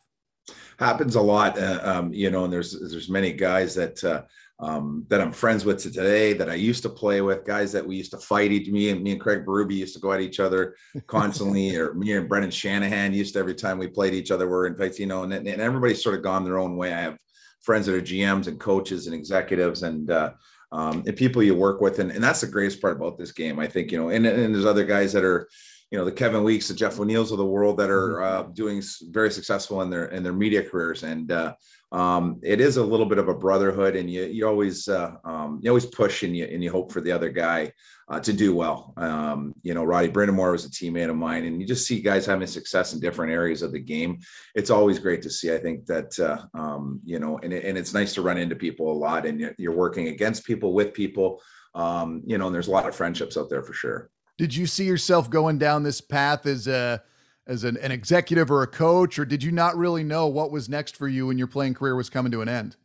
Happens 0.79 1.15
a 1.15 1.21
lot, 1.21 1.57
uh, 1.57 1.79
um, 1.83 2.13
you 2.13 2.31
know, 2.31 2.43
and 2.43 2.51
there's 2.51 2.77
there's 2.91 3.09
many 3.09 3.31
guys 3.31 3.75
that 3.75 4.03
uh, 4.03 4.23
um, 4.61 5.05
that 5.09 5.21
I'm 5.21 5.31
friends 5.31 5.65
with 5.65 5.81
today 5.81 6.33
that 6.33 6.49
I 6.49 6.55
used 6.55 6.83
to 6.83 6.89
play 6.89 7.21
with, 7.21 7.45
guys 7.45 7.71
that 7.71 7.85
we 7.85 7.95
used 7.95 8.11
to 8.11 8.17
fight 8.17 8.51
each 8.51 8.69
me 8.69 8.89
and 8.89 9.03
me 9.03 9.11
and 9.11 9.21
Craig 9.21 9.45
Berube 9.45 9.75
used 9.75 9.93
to 9.95 9.99
go 9.99 10.11
at 10.11 10.21
each 10.21 10.39
other 10.39 10.75
constantly, 11.07 11.75
or 11.77 11.93
me 11.93 12.13
and 12.13 12.27
Brendan 12.27 12.51
Shanahan 12.51 13.13
used 13.13 13.33
to 13.33 13.39
every 13.39 13.55
time 13.55 13.77
we 13.77 13.87
played 13.87 14.13
each 14.13 14.31
other 14.31 14.47
were 14.47 14.67
in 14.67 14.75
fact, 14.75 14.99
you 14.99 15.05
know, 15.05 15.23
and, 15.23 15.33
and 15.33 15.47
everybody's 15.47 16.03
sort 16.03 16.15
of 16.15 16.23
gone 16.23 16.43
their 16.43 16.59
own 16.59 16.75
way. 16.75 16.93
I 16.93 17.01
have 17.01 17.17
friends 17.61 17.85
that 17.85 17.95
are 17.95 18.01
GMs 18.01 18.47
and 18.47 18.59
coaches 18.59 19.05
and 19.05 19.15
executives 19.15 19.83
and 19.83 20.09
uh, 20.09 20.31
um, 20.71 21.03
and 21.05 21.15
people 21.15 21.43
you 21.43 21.55
work 21.55 21.81
with, 21.81 21.99
and, 21.99 22.11
and 22.11 22.23
that's 22.23 22.41
the 22.41 22.47
greatest 22.47 22.81
part 22.81 22.95
about 22.95 23.17
this 23.17 23.31
game. 23.31 23.59
I 23.59 23.67
think 23.67 23.91
you 23.91 23.97
know, 23.97 24.09
and, 24.09 24.25
and 24.25 24.53
there's 24.53 24.65
other 24.65 24.85
guys 24.85 25.13
that 25.13 25.23
are 25.23 25.49
you 25.91 25.97
know 25.97 26.05
the 26.05 26.11
Kevin 26.11 26.43
Weekes, 26.43 26.69
the 26.69 26.73
Jeff 26.73 26.99
O'Neills 26.99 27.33
of 27.33 27.37
the 27.37 27.45
world 27.45 27.77
that 27.77 27.89
are 27.89 28.11
Mm-hmm. 28.11 28.49
uh, 28.49 28.53
doing 28.53 28.81
very 29.09 29.29
successful 29.29 29.81
in 29.81 29.89
their 29.89 30.05
in 30.05 30.23
their 30.23 30.33
media 30.33 30.63
careers, 30.63 31.03
and 31.03 31.31
uh, 31.31 31.53
um, 31.91 32.39
it 32.43 32.61
is 32.61 32.77
a 32.77 32.83
little 32.83 33.05
bit 33.05 33.17
of 33.17 33.27
a 33.27 33.33
brotherhood, 33.33 33.95
and 33.95 34.09
you 34.09 34.23
you 34.23 34.47
always 34.47 34.87
uh, 34.87 35.11
um, 35.25 35.59
you 35.61 35.69
always 35.69 35.85
push 35.85 36.23
and 36.23 36.35
you 36.35 36.45
and 36.45 36.63
you 36.63 36.71
hope 36.71 36.91
for 36.91 37.01
the 37.01 37.11
other 37.11 37.29
guy 37.29 37.71
uh, 38.09 38.19
to 38.21 38.31
do 38.31 38.55
well. 38.55 38.93
Um, 38.95 39.53
you 39.63 39.73
know, 39.73 39.83
Roddy 39.83 40.07
Brind'Amour 40.09 40.51
was 40.53 40.65
a 40.65 40.69
teammate 40.69 41.09
of 41.09 41.17
mine, 41.17 41.43
and 41.45 41.59
you 41.59 41.67
just 41.67 41.85
see 41.85 42.01
guys 42.01 42.25
having 42.25 42.47
success 42.47 42.93
in 42.93 42.99
different 43.01 43.33
areas 43.33 43.61
of 43.61 43.73
the 43.73 43.79
game. 43.79 44.19
It's 44.55 44.69
always 44.69 44.99
great 44.99 45.21
to 45.23 45.29
see. 45.29 45.53
I 45.53 45.57
think 45.57 45.85
that 45.87 46.17
uh, 46.19 46.45
um, 46.57 47.01
you 47.03 47.19
know, 47.19 47.37
and 47.43 47.51
it, 47.51 47.65
and 47.65 47.77
it's 47.77 47.93
nice 47.93 48.13
to 48.13 48.21
run 48.21 48.37
into 48.37 48.55
people 48.55 48.91
a 48.91 48.97
lot, 48.97 49.25
and 49.25 49.39
you're, 49.39 49.55
you're 49.57 49.75
working 49.75 50.07
against 50.07 50.45
people 50.45 50.73
with 50.73 50.93
people. 50.93 51.41
Um, 51.75 52.21
you 52.25 52.37
know, 52.37 52.47
and 52.47 52.55
there's 52.55 52.67
a 52.67 52.71
lot 52.71 52.87
of 52.87 52.95
friendships 52.95 53.37
out 53.37 53.49
there 53.49 53.63
for 53.63 53.73
sure. 53.73 54.09
Did 54.37 54.55
you 54.55 54.65
see 54.65 54.85
yourself 54.85 55.29
going 55.29 55.57
down 55.57 55.83
this 55.83 56.01
path 56.01 56.45
as 56.45 56.67
a 56.67 57.03
as 57.47 57.63
an, 57.63 57.77
an 57.77 57.91
executive 57.91 58.51
or 58.51 58.63
a 58.63 58.67
coach, 58.67 59.17
or 59.19 59.25
did 59.25 59.43
you 59.43 59.51
not 59.51 59.75
really 59.75 60.03
know 60.03 60.27
what 60.27 60.51
was 60.51 60.69
next 60.69 60.95
for 60.95 61.07
you 61.07 61.27
when 61.27 61.37
your 61.37 61.47
playing 61.47 61.73
career 61.73 61.95
was 61.95 62.09
coming 62.09 62.31
to 62.31 62.41
an 62.41 62.49
end? 62.49 62.77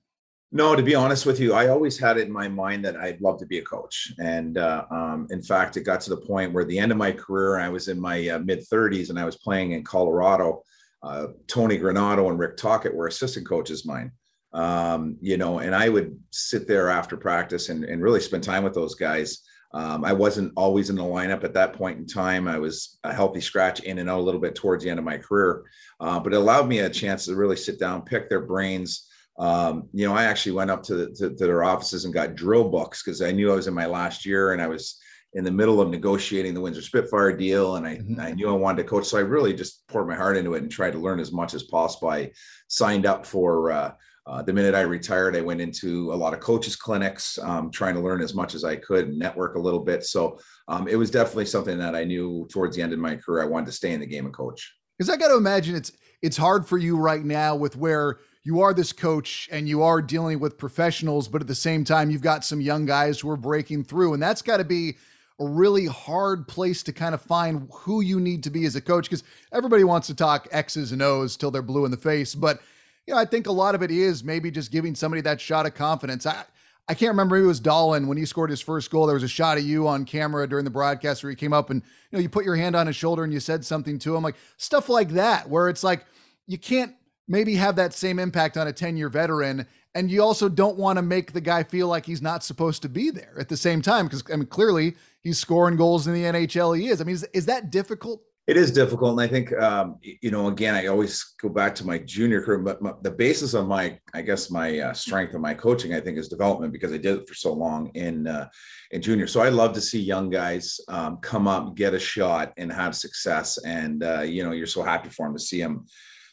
No, 0.53 0.75
to 0.75 0.83
be 0.83 0.95
honest 0.95 1.27
with 1.27 1.41
you, 1.41 1.53
I 1.53 1.69
always 1.69 1.99
had 1.99 2.17
it 2.17 2.27
in 2.27 2.33
my 2.33 2.49
mind 2.49 2.85
that 2.85 2.97
I'd 2.97 3.21
love 3.21 3.39
to 3.41 3.47
be 3.47 3.59
a 3.59 3.63
coach. 3.63 4.13
And 4.19 4.59
uh, 4.59 4.85
um, 4.91 5.27
in 5.31 5.43
fact, 5.43 5.77
it 5.77 5.83
got 5.83 6.01
to 6.03 6.11
the 6.11 6.17
point 6.17 6.53
where 6.53 6.65
the 6.65 6.79
end 6.79 6.93
of 6.93 6.99
my 6.99 7.13
career, 7.13 7.59
I 7.59 7.69
was 7.69 7.89
in 7.89 8.01
my 8.01 8.29
uh, 8.29 8.39
mid 8.39 8.61
30s 8.61 9.11
and 9.11 9.19
I 9.19 9.25
was 9.25 9.37
playing 9.37 9.73
in 9.73 9.83
Colorado. 9.83 10.63
Uh, 11.03 11.29
Tony 11.47 11.79
Granato 11.79 12.31
and 12.31 12.39
Rick 12.39 12.57
Tocchet 12.57 12.95
were 12.95 13.09
assistant 13.09 13.47
coaches 13.47 13.85
mine. 13.85 14.13
Um, 14.53 15.19
you 15.21 15.37
know, 15.37 15.59
and 15.59 15.75
I 15.75 15.89
would 15.89 16.19
sit 16.31 16.67
there 16.67 16.89
after 16.91 17.17
practice 17.17 17.69
and, 17.69 17.85
and 17.85 18.03
really 18.03 18.21
spend 18.21 18.43
time 18.43 18.65
with 18.65 18.73
those 18.73 18.95
guys. 18.95 19.43
Um, 19.73 20.05
I 20.05 20.13
wasn't 20.13 20.53
always 20.57 20.91
in 20.91 20.97
the 20.97 21.03
lineup 21.03 21.45
at 21.45 21.55
that 21.55 21.75
point 21.75 21.99
in 21.99 22.07
time. 22.07 22.49
I 22.49 22.59
was 22.59 22.99
a 23.05 23.13
healthy 23.13 23.41
scratch 23.41 23.81
in 23.81 23.99
and 23.99 24.09
out 24.09 24.21
a 24.21 24.23
little 24.23 24.41
bit 24.41 24.55
towards 24.55 24.83
the 24.83 24.91
end 24.91 24.99
of 24.99 25.05
my 25.05 25.19
career, 25.19 25.65
uh, 26.01 26.19
but 26.21 26.33
it 26.33 26.37
allowed 26.37 26.69
me 26.69 26.79
a 26.81 26.91
chance 26.91 27.27
to 27.27 27.35
really 27.35 27.57
sit 27.57 27.79
down, 27.79 28.03
pick 28.03 28.29
their 28.29 28.41
brains, 28.47 29.09
um, 29.39 29.89
you 29.93 30.07
know, 30.07 30.15
I 30.15 30.25
actually 30.25 30.53
went 30.53 30.71
up 30.71 30.83
to, 30.85 30.95
the, 30.95 31.07
to, 31.17 31.31
to 31.35 31.47
their 31.47 31.63
offices 31.63 32.05
and 32.05 32.15
got 32.15 32.37
drill 32.37 32.69
books 32.71 33.03
because 33.03 33.21
I 33.21 33.33
knew 33.33 33.53
I 33.53 33.57
was 33.57 33.67
in 33.67 33.75
my 33.75 33.87
last 33.87 34.25
year 34.25 34.53
and 34.53 34.63
I 34.63 34.67
was 34.67 34.99
in 35.35 35.45
the 35.45 35.51
middle 35.51 35.83
of 35.83 35.91
negotiating 35.91 36.55
the 36.55 36.61
Windsor 36.63 36.81
Spitfire 36.81 37.37
deal, 37.37 37.77
and 37.77 37.87
I, 37.87 37.97
Mhm. 37.97 38.19
I 38.19 38.33
knew 38.33 38.49
I 38.49 38.53
wanted 38.53 38.83
to 38.83 38.89
coach. 38.89 39.05
So 39.05 39.19
I 39.19 39.23
really 39.23 39.53
just 39.53 39.87
poured 39.89 40.09
my 40.09 40.15
heart 40.15 40.39
into 40.39 40.55
it 40.55 40.63
and 40.63 40.71
tried 40.71 40.93
to 40.93 40.99
learn 40.99 41.21
as 41.21 41.33
much 41.33 41.53
as 41.53 41.65
possible. 41.65 42.09
I 42.09 42.33
signed 42.69 43.05
up 43.05 43.27
for 43.27 43.71
uh, 43.71 43.93
uh, 44.27 44.43
the 44.43 44.53
minute 44.53 44.75
I 44.75 44.81
retired. 44.81 45.37
I 45.37 45.41
went 45.41 45.61
into 45.61 46.13
a 46.13 46.15
lot 46.15 46.35
of 46.35 46.41
coaches 46.41 46.75
clinics, 46.75 47.39
um, 47.39 47.71
trying 47.71 47.95
to 47.95 48.01
learn 48.01 48.21
as 48.21 48.35
much 48.35 48.55
as 48.55 48.65
I 48.65 48.77
could 48.77 49.15
network 49.15 49.55
a 49.55 49.61
little 49.61 49.81
bit. 49.81 50.05
So 50.05 50.39
um, 50.69 50.89
it 50.89 50.97
was 50.97 51.11
definitely 51.11 51.47
something 51.47 51.79
that 51.79 51.95
I 51.95 52.05
knew 52.05 52.47
towards 52.51 52.77
the 52.77 52.83
end 52.83 52.93
of 52.93 52.99
my 52.99 53.17
career 53.17 53.43
I 53.43 53.47
wanted 53.47 53.67
to 53.67 53.73
stay 53.73 53.93
in 53.93 54.01
the 54.01 54.07
game 54.07 54.25
and 54.25 54.35
coach. 54.35 54.75
Because 54.99 55.11
I 55.11 55.17
got 55.17 55.29
to 55.29 55.37
imagine 55.37 55.77
it's 55.77 55.93
it's 56.23 56.37
hard 56.37 56.67
for 56.67 56.79
you 56.79 56.97
right 56.97 57.25
now 57.25 57.55
with 57.55 57.77
where 57.77 58.19
you 58.43 58.61
are 58.61 58.73
this 58.73 58.93
coach 58.93 59.49
and 59.53 59.69
you 59.69 59.83
are 59.83 60.01
dealing 60.01 60.41
with 60.41 60.57
professionals, 60.57 61.29
but 61.29 61.41
at 61.43 61.47
the 61.47 61.55
same 61.55 61.85
time 61.85 62.11
you've 62.11 62.23
got 62.23 62.45
some 62.45 62.61
young 62.61 62.87
guys 62.87 63.21
who 63.21 63.31
are 63.31 63.37
breaking 63.37 63.85
through, 63.85 64.15
and 64.15 64.23
that's 64.23 64.43
got 64.43 64.57
to 64.57 64.65
be 64.65 64.97
a 65.39 65.47
really 65.47 65.85
hard 65.85 66.49
place 66.49 66.83
to 66.83 66.93
kind 66.93 67.15
of 67.15 67.21
find 67.21 67.69
who 67.71 68.01
you 68.01 68.19
need 68.19 68.43
to 68.43 68.51
be 68.51 68.65
as 68.65 68.75
a 68.75 68.81
coach 68.81 69.05
because 69.05 69.23
everybody 69.53 69.85
wants 69.85 70.07
to 70.07 70.15
talk 70.15 70.49
X's 70.51 70.93
and 70.93 71.03
O's 71.03 71.37
till 71.37 71.51
they're 71.51 71.61
blue 71.61 71.85
in 71.85 71.91
the 71.91 71.97
face, 71.97 72.35
but 72.35 72.61
you 73.07 73.15
know 73.15 73.21
I 73.21 73.25
think 73.25 73.47
a 73.47 73.53
lot 73.53 73.75
of 73.75 73.83
it 73.83 73.91
is 73.91 74.25
maybe 74.25 74.51
just 74.51 74.71
giving 74.71 74.95
somebody 74.95 75.23
that 75.23 75.41
shot 75.41 75.67
of 75.67 75.75
confidence. 75.75 76.27
I 76.27 76.45
I 76.89 76.95
can't 76.95 77.11
remember. 77.11 77.37
It 77.37 77.47
was 77.47 77.61
Dahlen 77.61 78.07
when 78.07 78.17
he 78.17 78.25
scored 78.25 78.51
his 78.51 78.61
first 78.61 78.91
goal. 78.93 79.07
There 79.07 79.15
was 79.15 79.25
a 79.25 79.29
shot 79.29 79.59
of 79.59 79.65
you 79.65 79.89
on 79.89 80.05
camera 80.05 80.49
during 80.49 80.65
the 80.65 80.71
broadcast 80.71 81.23
where 81.23 81.31
he 81.31 81.37
came 81.37 81.53
up 81.53 81.71
and 81.71 81.83
you 82.11 82.19
know 82.19 82.23
you 82.23 82.29
put 82.29 82.45
your 82.45 82.57
hand 82.57 82.77
on 82.77 82.87
his 82.87 82.95
shoulder 82.95 83.25
and 83.25 83.33
you 83.33 83.41
said 83.41 83.65
something 83.65 83.99
to 84.01 84.15
him, 84.15 84.23
like 84.23 84.37
stuff 84.57 84.89
like 84.89 85.11
that, 85.11 85.49
where 85.49 85.69
it's 85.69 85.83
like 85.83 86.05
you 86.47 86.59
can't 86.59 86.95
maybe 87.29 87.57
have 87.57 87.77
that 87.77 87.93
same 87.93 88.19
impact 88.19 88.57
on 88.57 88.69
a 88.69 88.73
10 88.73 88.97
year 88.97 89.09
veteran. 89.09 89.67
And 89.95 90.11
you 90.11 90.23
also 90.23 90.49
don't 90.49 90.77
want 90.77 90.99
to 90.99 91.03
make 91.03 91.33
the 91.33 91.41
guy 91.41 91.63
feel 91.63 91.89
like 91.89 92.05
he's 92.05 92.23
not 92.23 92.45
supposed 92.45 92.83
to 92.83 92.89
be 92.89 93.11
there 93.11 93.35
at 93.39 93.49
the 93.49 93.57
same 93.57 93.81
time. 93.81 94.09
Cause 94.09 94.23
I 94.31 94.37
mean, 94.37 94.47
clearly 94.47 94.95
he's 95.23 95.39
scoring 95.39 95.77
goals 95.77 96.07
in 96.07 96.15
the 96.15 96.23
NHL. 96.23 96.79
He 96.79 96.89
is. 96.89 97.01
I 97.01 97.05
mean, 97.05 97.15
is, 97.15 97.25
is 97.33 97.47
that 97.47 97.71
difficult? 97.71 98.23
It 98.47 98.57
is 98.57 98.71
difficult, 98.71 99.11
and 99.13 99.21
I 99.21 99.27
think 99.27 99.53
um, 99.55 99.97
you 100.03 100.31
know. 100.31 100.47
Again, 100.47 100.77
I 100.77 100.87
always 100.87 101.35
go 101.43 101.49
back 101.49 101.75
to 101.77 101.87
my 101.87 101.99
junior 101.99 102.41
career, 102.41 102.61
but 102.61 102.81
my, 102.81 102.93
the 103.03 103.11
basis 103.11 103.55
of 103.55 103.67
my, 103.67 103.99
I 104.15 104.23
guess, 104.23 104.53
my 104.53 104.79
uh, 104.79 104.93
strength 104.93 105.35
of 105.35 105.41
my 105.41 105.53
coaching, 105.53 105.95
I 105.95 106.01
think, 106.01 106.17
is 106.17 106.29
development 106.29 106.73
because 106.73 106.93
I 106.93 106.97
did 106.99 107.19
it 107.19 107.29
for 107.29 107.35
so 107.35 107.53
long 107.53 107.89
in 107.95 108.29
uh, 108.29 108.49
in 108.93 109.03
junior. 109.03 109.27
So 109.27 109.41
I 109.41 109.49
love 109.49 109.73
to 109.73 109.81
see 109.81 110.01
young 110.01 110.31
guys 110.31 110.79
um, 110.87 111.17
come 111.17 111.49
up, 111.49 111.75
get 111.75 111.93
a 111.95 111.99
shot, 111.99 112.53
and 112.57 112.73
have 112.73 112.95
success. 112.95 113.59
And 113.59 114.05
uh, 114.05 114.21
you 114.21 114.45
know, 114.45 114.53
you're 114.53 114.67
so 114.69 114.85
happy 114.85 115.09
for 115.09 115.27
them 115.27 115.35
to 115.35 115.43
see 115.43 115.61
them, 115.61 115.85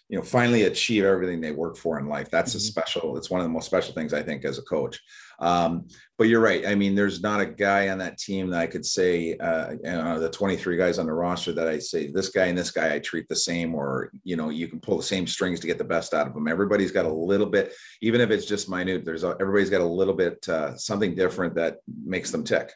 you 0.08 0.16
know, 0.20 0.24
finally 0.24 0.64
achieve 0.64 1.06
everything 1.06 1.42
they 1.42 1.52
work 1.52 1.78
for 1.78 1.98
in 1.98 2.06
life. 2.08 2.30
That's 2.30 2.54
a 2.54 2.60
Mhm. 2.60 2.62
special. 2.62 3.18
It's 3.18 3.32
one 3.32 3.42
of 3.42 3.46
the 3.46 3.54
most 3.54 3.66
special 3.66 3.96
things 3.96 4.14
I 4.14 4.22
think 4.22 4.46
as 4.46 4.60
a 4.60 4.64
coach. 4.64 5.02
Um, 5.44 5.88
but 6.18 6.30
you're 6.30 6.40
right. 6.40 6.66
I 6.66 6.74
mean, 6.74 6.96
there's 6.96 7.22
not 7.22 7.42
a 7.42 7.46
guy 7.46 7.90
on 7.90 7.98
that 7.98 8.18
team 8.18 8.50
that 8.52 8.62
I 8.62 8.68
could 8.68 8.86
say, 8.86 9.36
uh, 9.38 9.72
you 9.72 9.92
know, 9.92 10.18
the 10.18 10.30
23 10.30 10.78
guys 10.78 10.98
on 10.98 11.06
the 11.06 11.14
roster 11.14 11.52
that 11.52 11.68
I 11.68 11.80
say 11.80 12.12
this 12.12 12.30
guy 12.30 12.46
and 12.46 12.58
this 12.58 12.72
guy 12.72 12.96
I 12.96 13.00
treat 13.00 13.28
the 13.28 13.36
same, 13.36 13.76
or 13.76 14.10
you 14.24 14.38
know, 14.38 14.50
you 14.50 14.70
can 14.70 14.80
pull 14.80 14.96
the 14.96 15.04
same 15.04 15.28
strings 15.28 15.60
to 15.60 15.68
get 15.68 15.78
the 15.78 15.84
best 15.84 16.14
out 16.14 16.28
of 16.28 16.34
them. 16.34 16.48
Everybody's 16.48 16.94
got 16.94 17.06
a 17.06 17.14
little 17.14 17.46
bit, 17.46 17.74
even 18.02 18.22
if 18.22 18.32
it's 18.32 18.46
just 18.46 18.70
minute. 18.70 19.04
There's 19.04 19.26
a, 19.26 19.36
everybody's 19.42 19.70
got 19.70 19.82
a 19.82 19.86
little 19.86 20.14
bit 20.14 20.48
uh, 20.48 20.78
something 20.78 21.14
different 21.14 21.56
that 21.56 21.80
makes 22.06 22.32
them 22.32 22.46
tick. 22.46 22.72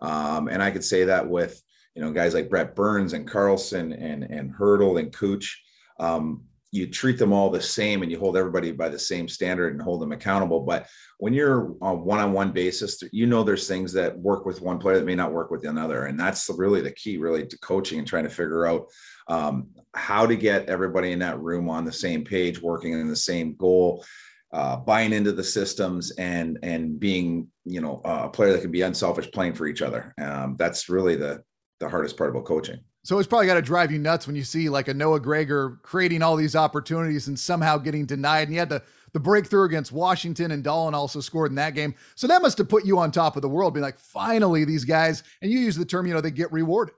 Um, 0.00 0.48
and 0.48 0.62
I 0.62 0.70
could 0.70 0.84
say 0.84 1.04
that 1.04 1.28
with 1.28 1.60
you 1.94 2.02
know 2.02 2.12
guys 2.12 2.32
like 2.32 2.48
Brent 2.48 2.74
Burns 2.74 3.12
and 3.12 3.28
Karlsson 3.28 3.92
and 3.92 4.22
and 4.24 4.54
Hertl 4.54 4.98
and 4.98 5.12
Cooch. 5.12 5.62
Um, 6.00 6.44
you 6.76 6.86
treat 6.86 7.18
them 7.18 7.32
all 7.32 7.50
the 7.50 7.60
same 7.60 8.02
and 8.02 8.10
you 8.10 8.18
hold 8.18 8.36
everybody 8.36 8.70
by 8.70 8.88
the 8.88 8.98
same 8.98 9.26
standard 9.28 9.72
and 9.72 9.82
hold 9.82 10.02
them 10.02 10.12
accountable. 10.12 10.60
But 10.60 10.86
when 11.18 11.32
you're 11.32 11.74
on 11.80 12.04
one-on-one 12.04 12.52
basis, 12.52 13.02
you 13.12 13.26
know 13.26 13.42
there's 13.42 13.66
things 13.66 13.92
that 13.94 14.18
work 14.18 14.44
with 14.44 14.60
one 14.60 14.78
player 14.78 14.98
that 14.98 15.06
may 15.06 15.14
not 15.14 15.32
work 15.32 15.50
with 15.50 15.64
another, 15.64 16.04
and 16.04 16.20
that's 16.20 16.48
really 16.50 16.82
the 16.82 16.90
key, 16.90 17.16
really, 17.16 17.46
to 17.46 17.58
coaching 17.58 17.98
and 17.98 18.06
trying 18.06 18.24
to 18.24 18.30
figure 18.30 18.66
out 18.66 18.86
um, 19.28 19.68
how 19.94 20.26
to 20.26 20.36
get 20.36 20.68
everybody 20.68 21.12
in 21.12 21.18
that 21.20 21.40
room 21.40 21.68
on 21.68 21.84
the 21.84 21.92
same 21.92 22.22
page, 22.22 22.60
working 22.60 22.92
in 22.92 23.08
the 23.08 23.16
same 23.16 23.56
goal, 23.56 24.04
uh, 24.52 24.76
buying 24.76 25.12
into 25.12 25.32
the 25.32 25.44
systems, 25.44 26.12
and 26.12 26.58
and 26.62 27.00
being 27.00 27.48
you 27.64 27.80
know 27.80 28.00
a 28.04 28.28
player 28.28 28.52
that 28.52 28.60
can 28.60 28.70
be 28.70 28.82
unselfish, 28.82 29.30
playing 29.32 29.54
for 29.54 29.66
each 29.66 29.82
other. 29.82 30.14
Um, 30.20 30.56
that's 30.58 30.88
really 30.88 31.16
the 31.16 31.42
the 31.80 31.88
hardest 31.88 32.16
part 32.16 32.30
about 32.30 32.44
coaching. 32.44 32.80
So 33.06 33.20
it's 33.20 33.28
probably 33.28 33.46
got 33.46 33.54
to 33.54 33.62
drive 33.62 33.92
you 33.92 34.00
nuts 34.00 34.26
when 34.26 34.34
you 34.34 34.42
see 34.42 34.68
like 34.68 34.88
a 34.88 34.94
Noah 34.94 35.20
Gregor 35.20 35.78
creating 35.82 36.22
all 36.22 36.34
these 36.34 36.56
opportunities 36.56 37.28
and 37.28 37.38
somehow 37.38 37.78
getting 37.78 38.04
denied. 38.04 38.48
And 38.48 38.50
he 38.50 38.56
had 38.56 38.68
the, 38.68 38.82
the 39.12 39.20
breakthrough 39.20 39.62
against 39.62 39.92
Washington 39.92 40.50
and 40.50 40.64
Dahlen 40.64 40.92
also 40.92 41.20
scored 41.20 41.52
in 41.52 41.54
that 41.54 41.76
game. 41.76 41.94
So 42.16 42.26
that 42.26 42.42
must 42.42 42.58
have 42.58 42.68
put 42.68 42.84
you 42.84 42.98
on 42.98 43.12
top 43.12 43.36
of 43.36 43.42
the 43.42 43.48
world, 43.48 43.74
being 43.74 43.84
like, 43.84 44.00
finally, 44.00 44.64
these 44.64 44.84
guys, 44.84 45.22
and 45.40 45.52
you 45.52 45.60
use 45.60 45.76
the 45.76 45.84
term, 45.84 46.08
you 46.08 46.14
know, 46.14 46.20
they 46.20 46.32
get 46.32 46.50
rewarded. 46.50 46.96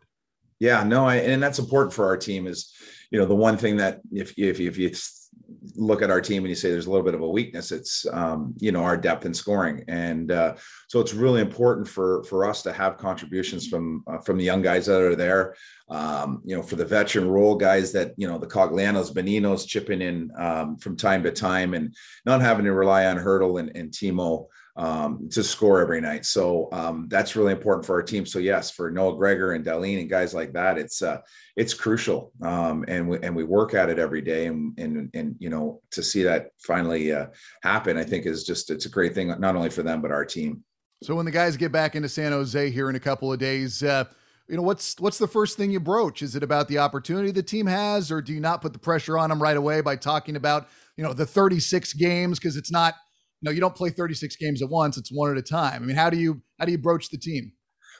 Yeah, 0.60 0.82
no, 0.82 1.04
I, 1.04 1.16
and 1.16 1.42
that's 1.42 1.58
important 1.58 1.92
for 1.92 2.06
our 2.06 2.16
team. 2.16 2.46
Is 2.46 2.72
you 3.10 3.18
know 3.18 3.26
the 3.26 3.34
one 3.34 3.56
thing 3.56 3.76
that 3.76 4.00
if 4.10 4.36
if 4.36 4.58
if 4.58 4.76
you 4.76 4.90
look 5.76 6.02
at 6.02 6.10
our 6.10 6.20
team 6.20 6.42
and 6.42 6.48
you 6.48 6.56
say 6.56 6.70
there's 6.70 6.86
a 6.86 6.90
little 6.90 7.04
bit 7.04 7.14
of 7.14 7.20
a 7.20 7.28
weakness, 7.28 7.70
it's 7.70 8.06
um, 8.12 8.54
you 8.58 8.72
know 8.72 8.82
our 8.82 8.96
depth 8.96 9.24
in 9.24 9.32
scoring, 9.32 9.84
and 9.86 10.32
uh, 10.32 10.56
so 10.88 10.98
it's 10.98 11.14
really 11.14 11.40
important 11.40 11.86
for 11.86 12.24
for 12.24 12.44
us 12.44 12.62
to 12.62 12.72
have 12.72 12.96
contributions 12.96 13.68
from 13.68 14.02
uh, 14.08 14.18
from 14.18 14.36
the 14.36 14.44
young 14.44 14.62
guys 14.62 14.86
that 14.86 15.00
are 15.00 15.14
there. 15.14 15.54
Um, 15.90 16.42
you 16.44 16.54
know, 16.54 16.62
for 16.62 16.76
the 16.76 16.84
veteran 16.84 17.28
role 17.28 17.54
guys 17.54 17.92
that 17.92 18.12
you 18.16 18.28
know 18.28 18.38
the 18.38 18.46
Coglianos, 18.46 19.12
Boninos 19.12 19.66
chipping 19.66 20.02
in 20.02 20.30
um, 20.38 20.76
from 20.76 20.96
time 20.96 21.22
to 21.22 21.30
time, 21.30 21.74
and 21.74 21.94
not 22.26 22.40
having 22.40 22.64
to 22.66 22.72
rely 22.72 23.06
on 23.06 23.16
Hertl 23.16 23.60
and, 23.60 23.74
and 23.74 23.90
Timo 23.90 24.46
um, 24.78 25.28
to 25.32 25.42
score 25.42 25.80
every 25.80 26.00
night. 26.00 26.24
So 26.24 26.68
um, 26.70 27.08
that's 27.10 27.34
really 27.34 27.52
important 27.52 27.84
for 27.84 27.96
our 27.96 28.02
team. 28.02 28.24
So 28.24 28.38
yes, 28.38 28.70
for 28.70 28.90
Noah 28.90 29.16
Gregor 29.16 29.52
and 29.52 29.64
Dahlen 29.64 30.00
and 30.00 30.08
guys 30.08 30.32
like 30.32 30.52
that, 30.52 30.78
it's 30.78 31.02
uh, 31.02 31.18
it's 31.56 31.74
crucial, 31.74 32.32
um, 32.42 32.84
and 32.86 33.08
we 33.08 33.18
and 33.22 33.34
we 33.34 33.42
work 33.42 33.74
at 33.74 33.90
it 33.90 33.98
every 33.98 34.22
day. 34.22 34.46
And 34.46 34.78
and 34.78 35.10
and 35.14 35.34
you 35.40 35.50
know 35.50 35.82
to 35.90 36.02
see 36.02 36.22
that 36.22 36.50
finally 36.58 37.12
uh, 37.12 37.26
happen, 37.62 37.96
I 37.96 38.04
think 38.04 38.24
is 38.24 38.44
just 38.44 38.70
it's 38.70 38.86
a 38.86 38.90
great 38.90 39.14
thing 39.14 39.28
not 39.40 39.56
only 39.56 39.70
for 39.70 39.82
them 39.82 40.00
but 40.00 40.12
our 40.12 40.24
team. 40.24 40.62
So 41.02 41.14
when 41.14 41.26
the 41.26 41.32
guys 41.32 41.56
get 41.56 41.72
back 41.72 41.96
into 41.96 42.08
San 42.08 42.32
Jose 42.32 42.70
here 42.70 42.88
in 42.88 42.96
a 42.96 43.00
couple 43.00 43.32
of 43.32 43.38
days, 43.38 43.82
uh, 43.82 44.04
you 44.48 44.56
know 44.56 44.62
what's 44.62 44.98
what's 44.98 45.18
the 45.18 45.28
first 45.28 45.56
thing 45.56 45.70
you 45.70 45.80
broach? 45.80 46.22
Is 46.22 46.34
it 46.34 46.42
about 46.42 46.68
the 46.68 46.78
opportunity 46.78 47.30
the 47.30 47.42
team 47.42 47.66
has, 47.66 48.10
or 48.10 48.22
do 48.22 48.32
you 48.32 48.40
not 48.40 48.62
put 48.62 48.72
the 48.72 48.78
pressure 48.78 49.18
on 49.18 49.28
them 49.28 49.42
right 49.42 49.56
away 49.56 49.80
by 49.82 49.96
talking 49.96 50.36
about 50.36 50.68
you 50.96 51.04
know 51.04 51.12
the 51.12 51.26
36 51.26 51.92
games 51.94 52.38
because 52.38 52.56
it's 52.56 52.72
not 52.72 52.94
you 53.40 53.46
know 53.46 53.52
you 53.52 53.60
don't 53.60 53.74
play 53.74 53.90
36 53.90 54.36
games 54.36 54.62
at 54.62 54.70
once; 54.70 54.96
it's 54.96 55.12
one 55.12 55.30
at 55.30 55.36
a 55.36 55.42
time. 55.42 55.82
I 55.82 55.86
mean, 55.86 55.96
how 55.96 56.08
do 56.08 56.16
you 56.16 56.40
how 56.58 56.64
do 56.64 56.72
you 56.72 56.78
broach 56.78 57.10
the 57.10 57.18
team? 57.18 57.52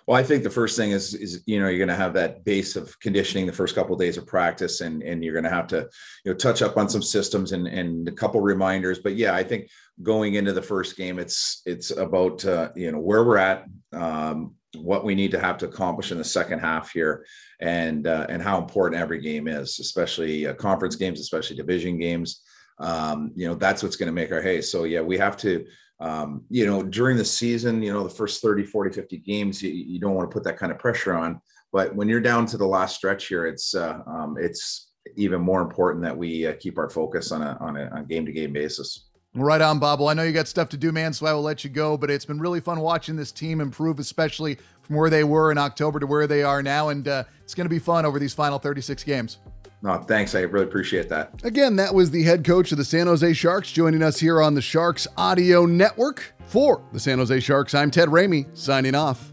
Well, 0.09 0.17
I 0.17 0.23
think 0.23 0.43
the 0.43 0.49
first 0.49 0.75
thing 0.75 0.93
is 0.93 1.13
is 1.13 1.43
you 1.45 1.61
know 1.61 1.69
you're 1.69 1.77
going 1.77 1.89
to 1.89 2.03
have 2.03 2.15
that 2.15 2.43
base 2.43 2.77
of 2.77 2.99
conditioning 3.01 3.45
the 3.45 3.53
first 3.53 3.75
couple 3.75 3.95
of 3.95 4.01
days 4.01 4.17
of 4.17 4.27
practice, 4.27 4.81
and 4.81 5.03
and 5.03 5.23
you're 5.23 5.35
going 5.35 5.45
to 5.45 5.51
have 5.51 5.67
to 5.67 5.87
you 6.25 6.33
know 6.33 6.35
touch 6.35 6.63
up 6.63 6.79
on 6.79 6.89
some 6.89 7.03
systems 7.03 7.53
and 7.53 7.69
and 7.69 8.09
a 8.09 8.13
couple 8.13 8.41
reminders. 8.41 9.01
But 9.01 9.17
yeah, 9.17 9.35
I 9.35 9.43
think 9.43 9.69
going 10.03 10.35
into 10.35 10.55
the 10.55 10.63
first 10.63 10.97
game, 10.97 11.19
it's 11.19 11.61
it's 11.67 11.91
about 11.91 12.43
uh, 12.47 12.71
you 12.75 12.91
know 12.91 12.99
where 12.99 13.23
we're 13.23 13.37
at. 13.37 13.67
Um, 13.93 14.55
what 14.83 15.05
we 15.05 15.15
need 15.15 15.31
to 15.31 15.41
have 15.41 15.59
to 15.59 15.67
accomplish 15.67 16.13
in 16.13 16.19
the 16.19 16.25
second 16.25 16.59
half 16.59 16.91
here 16.91 17.25
and 17.61 18.07
uh, 18.07 18.27
and 18.29 18.43
how 18.43 18.59
important 18.59 19.01
every 19.01 19.21
game 19.21 19.49
is 19.49 19.79
especially 19.79 20.47
uh, 20.47 20.55
conference 20.55 20.97
games 20.97 21.21
especially 21.21 21.57
division 21.57 21.99
games. 21.99 22.43
Um, 22.79 23.33
you 23.35 23.49
know 23.49 23.55
that's 23.55 23.83
what's 23.83 23.97
going 23.97 24.07
to 24.09 24.13
make 24.13 24.33
our 24.33 24.43
hay. 24.43 24.61
So 24.61 24.85
yeah 24.85 25.01
we 25.01 25.19
have 25.19 25.37
to 25.39 25.67
um, 26.01 26.45
you 26.51 26.67
know 26.67 26.83
during 26.83 27.17
the 27.17 27.25
season 27.25 27.83
you 27.83 27.93
know 27.93 28.03
the 28.03 28.11
first 28.11 28.41
30 28.41 28.65
40 28.65 28.93
50 28.93 29.17
games 29.19 29.63
you, 29.63 29.71
you 29.71 29.99
don't 29.99 30.15
want 30.15 30.31
to 30.31 30.35
put 30.35 30.45
that 30.45 30.59
kind 30.59 30.73
of 30.73 30.79
pressure 30.79 31.15
on. 31.15 31.41
But 31.73 31.95
when 31.95 32.09
you're 32.09 32.21
down 32.21 32.47
to 32.47 32.57
the 32.57 32.67
last 32.67 32.97
stretch 32.97 33.27
here 33.27 33.47
it's 33.47 33.75
uh, 33.75 34.01
um, 34.07 34.37
it's 34.39 34.93
even 35.17 35.41
more 35.41 35.63
important 35.63 36.05
that 36.05 36.17
we 36.17 36.47
uh, 36.47 36.55
keep 36.61 36.79
our 36.79 36.91
focus 36.91 37.33
on 37.33 37.43
a 37.43 37.57
on 37.61 37.77
a 37.77 38.05
game 38.05 38.27
to 38.27 38.33
game 38.33 38.53
basis 38.53 39.08
Right 39.41 39.61
on, 39.61 39.79
Bob. 39.79 40.01
Well, 40.01 40.09
I 40.09 40.15
know 40.15 40.23
you 40.23 40.33
got 40.33 40.49
stuff 40.49 40.69
to 40.71 40.77
do, 40.77 40.93
man, 40.93 41.13
so 41.13 41.27
I 41.27 41.33
will 41.33 41.43
let 41.43 41.65
you 41.65 41.71
go. 41.71 41.97
But 41.97 42.11
it's 42.11 42.25
been 42.25 42.41
really 42.41 42.61
fun 42.61 42.81
watching 42.81 43.17
this 43.17 43.33
team 43.33 43.61
improve, 43.61 43.99
especially 43.99 44.59
from 44.83 44.97
where 44.97 45.11
they 45.11 45.25
were 45.25 45.53
in 45.53 45.59
October 45.59 46.01
to 46.01 46.07
where 46.07 46.27
they 46.27 46.43
are 46.43 46.63
now. 46.63 46.89
And 46.89 47.07
uh, 47.07 47.25
it's 47.43 47.55
going 47.55 47.67
to 47.67 47.71
be 47.71 47.79
fun 47.79 48.05
over 48.05 48.19
these 48.19 48.35
final 48.35 48.59
36 48.59 49.05
games. 49.05 49.39
No, 49.81 49.97
thanks. 49.99 50.35
I 50.35 50.41
really 50.41 50.67
appreciate 50.67 51.09
that. 51.11 51.33
Again, 51.45 51.77
that 51.77 51.95
was 51.95 52.11
the 52.11 52.25
head 52.25 52.45
coach 52.45 52.73
of 52.73 52.79
the 52.79 52.85
San 52.85 53.07
Jose 53.07 53.33
Sharks 53.35 53.71
joining 53.71 54.03
us 54.03 54.19
here 54.19 54.43
on 54.43 54.55
the 54.55 54.63
Sharks 54.63 55.07
Audio 55.17 55.67
Network. 55.67 56.35
For 56.47 56.83
the 56.93 57.01
San 57.01 57.19
Jose 57.19 57.41
Sharks, 57.41 57.75
I'm 57.75 57.91
Ted 57.91 58.09
Ramey, 58.09 58.47
signing 58.57 58.95
off. 58.95 59.33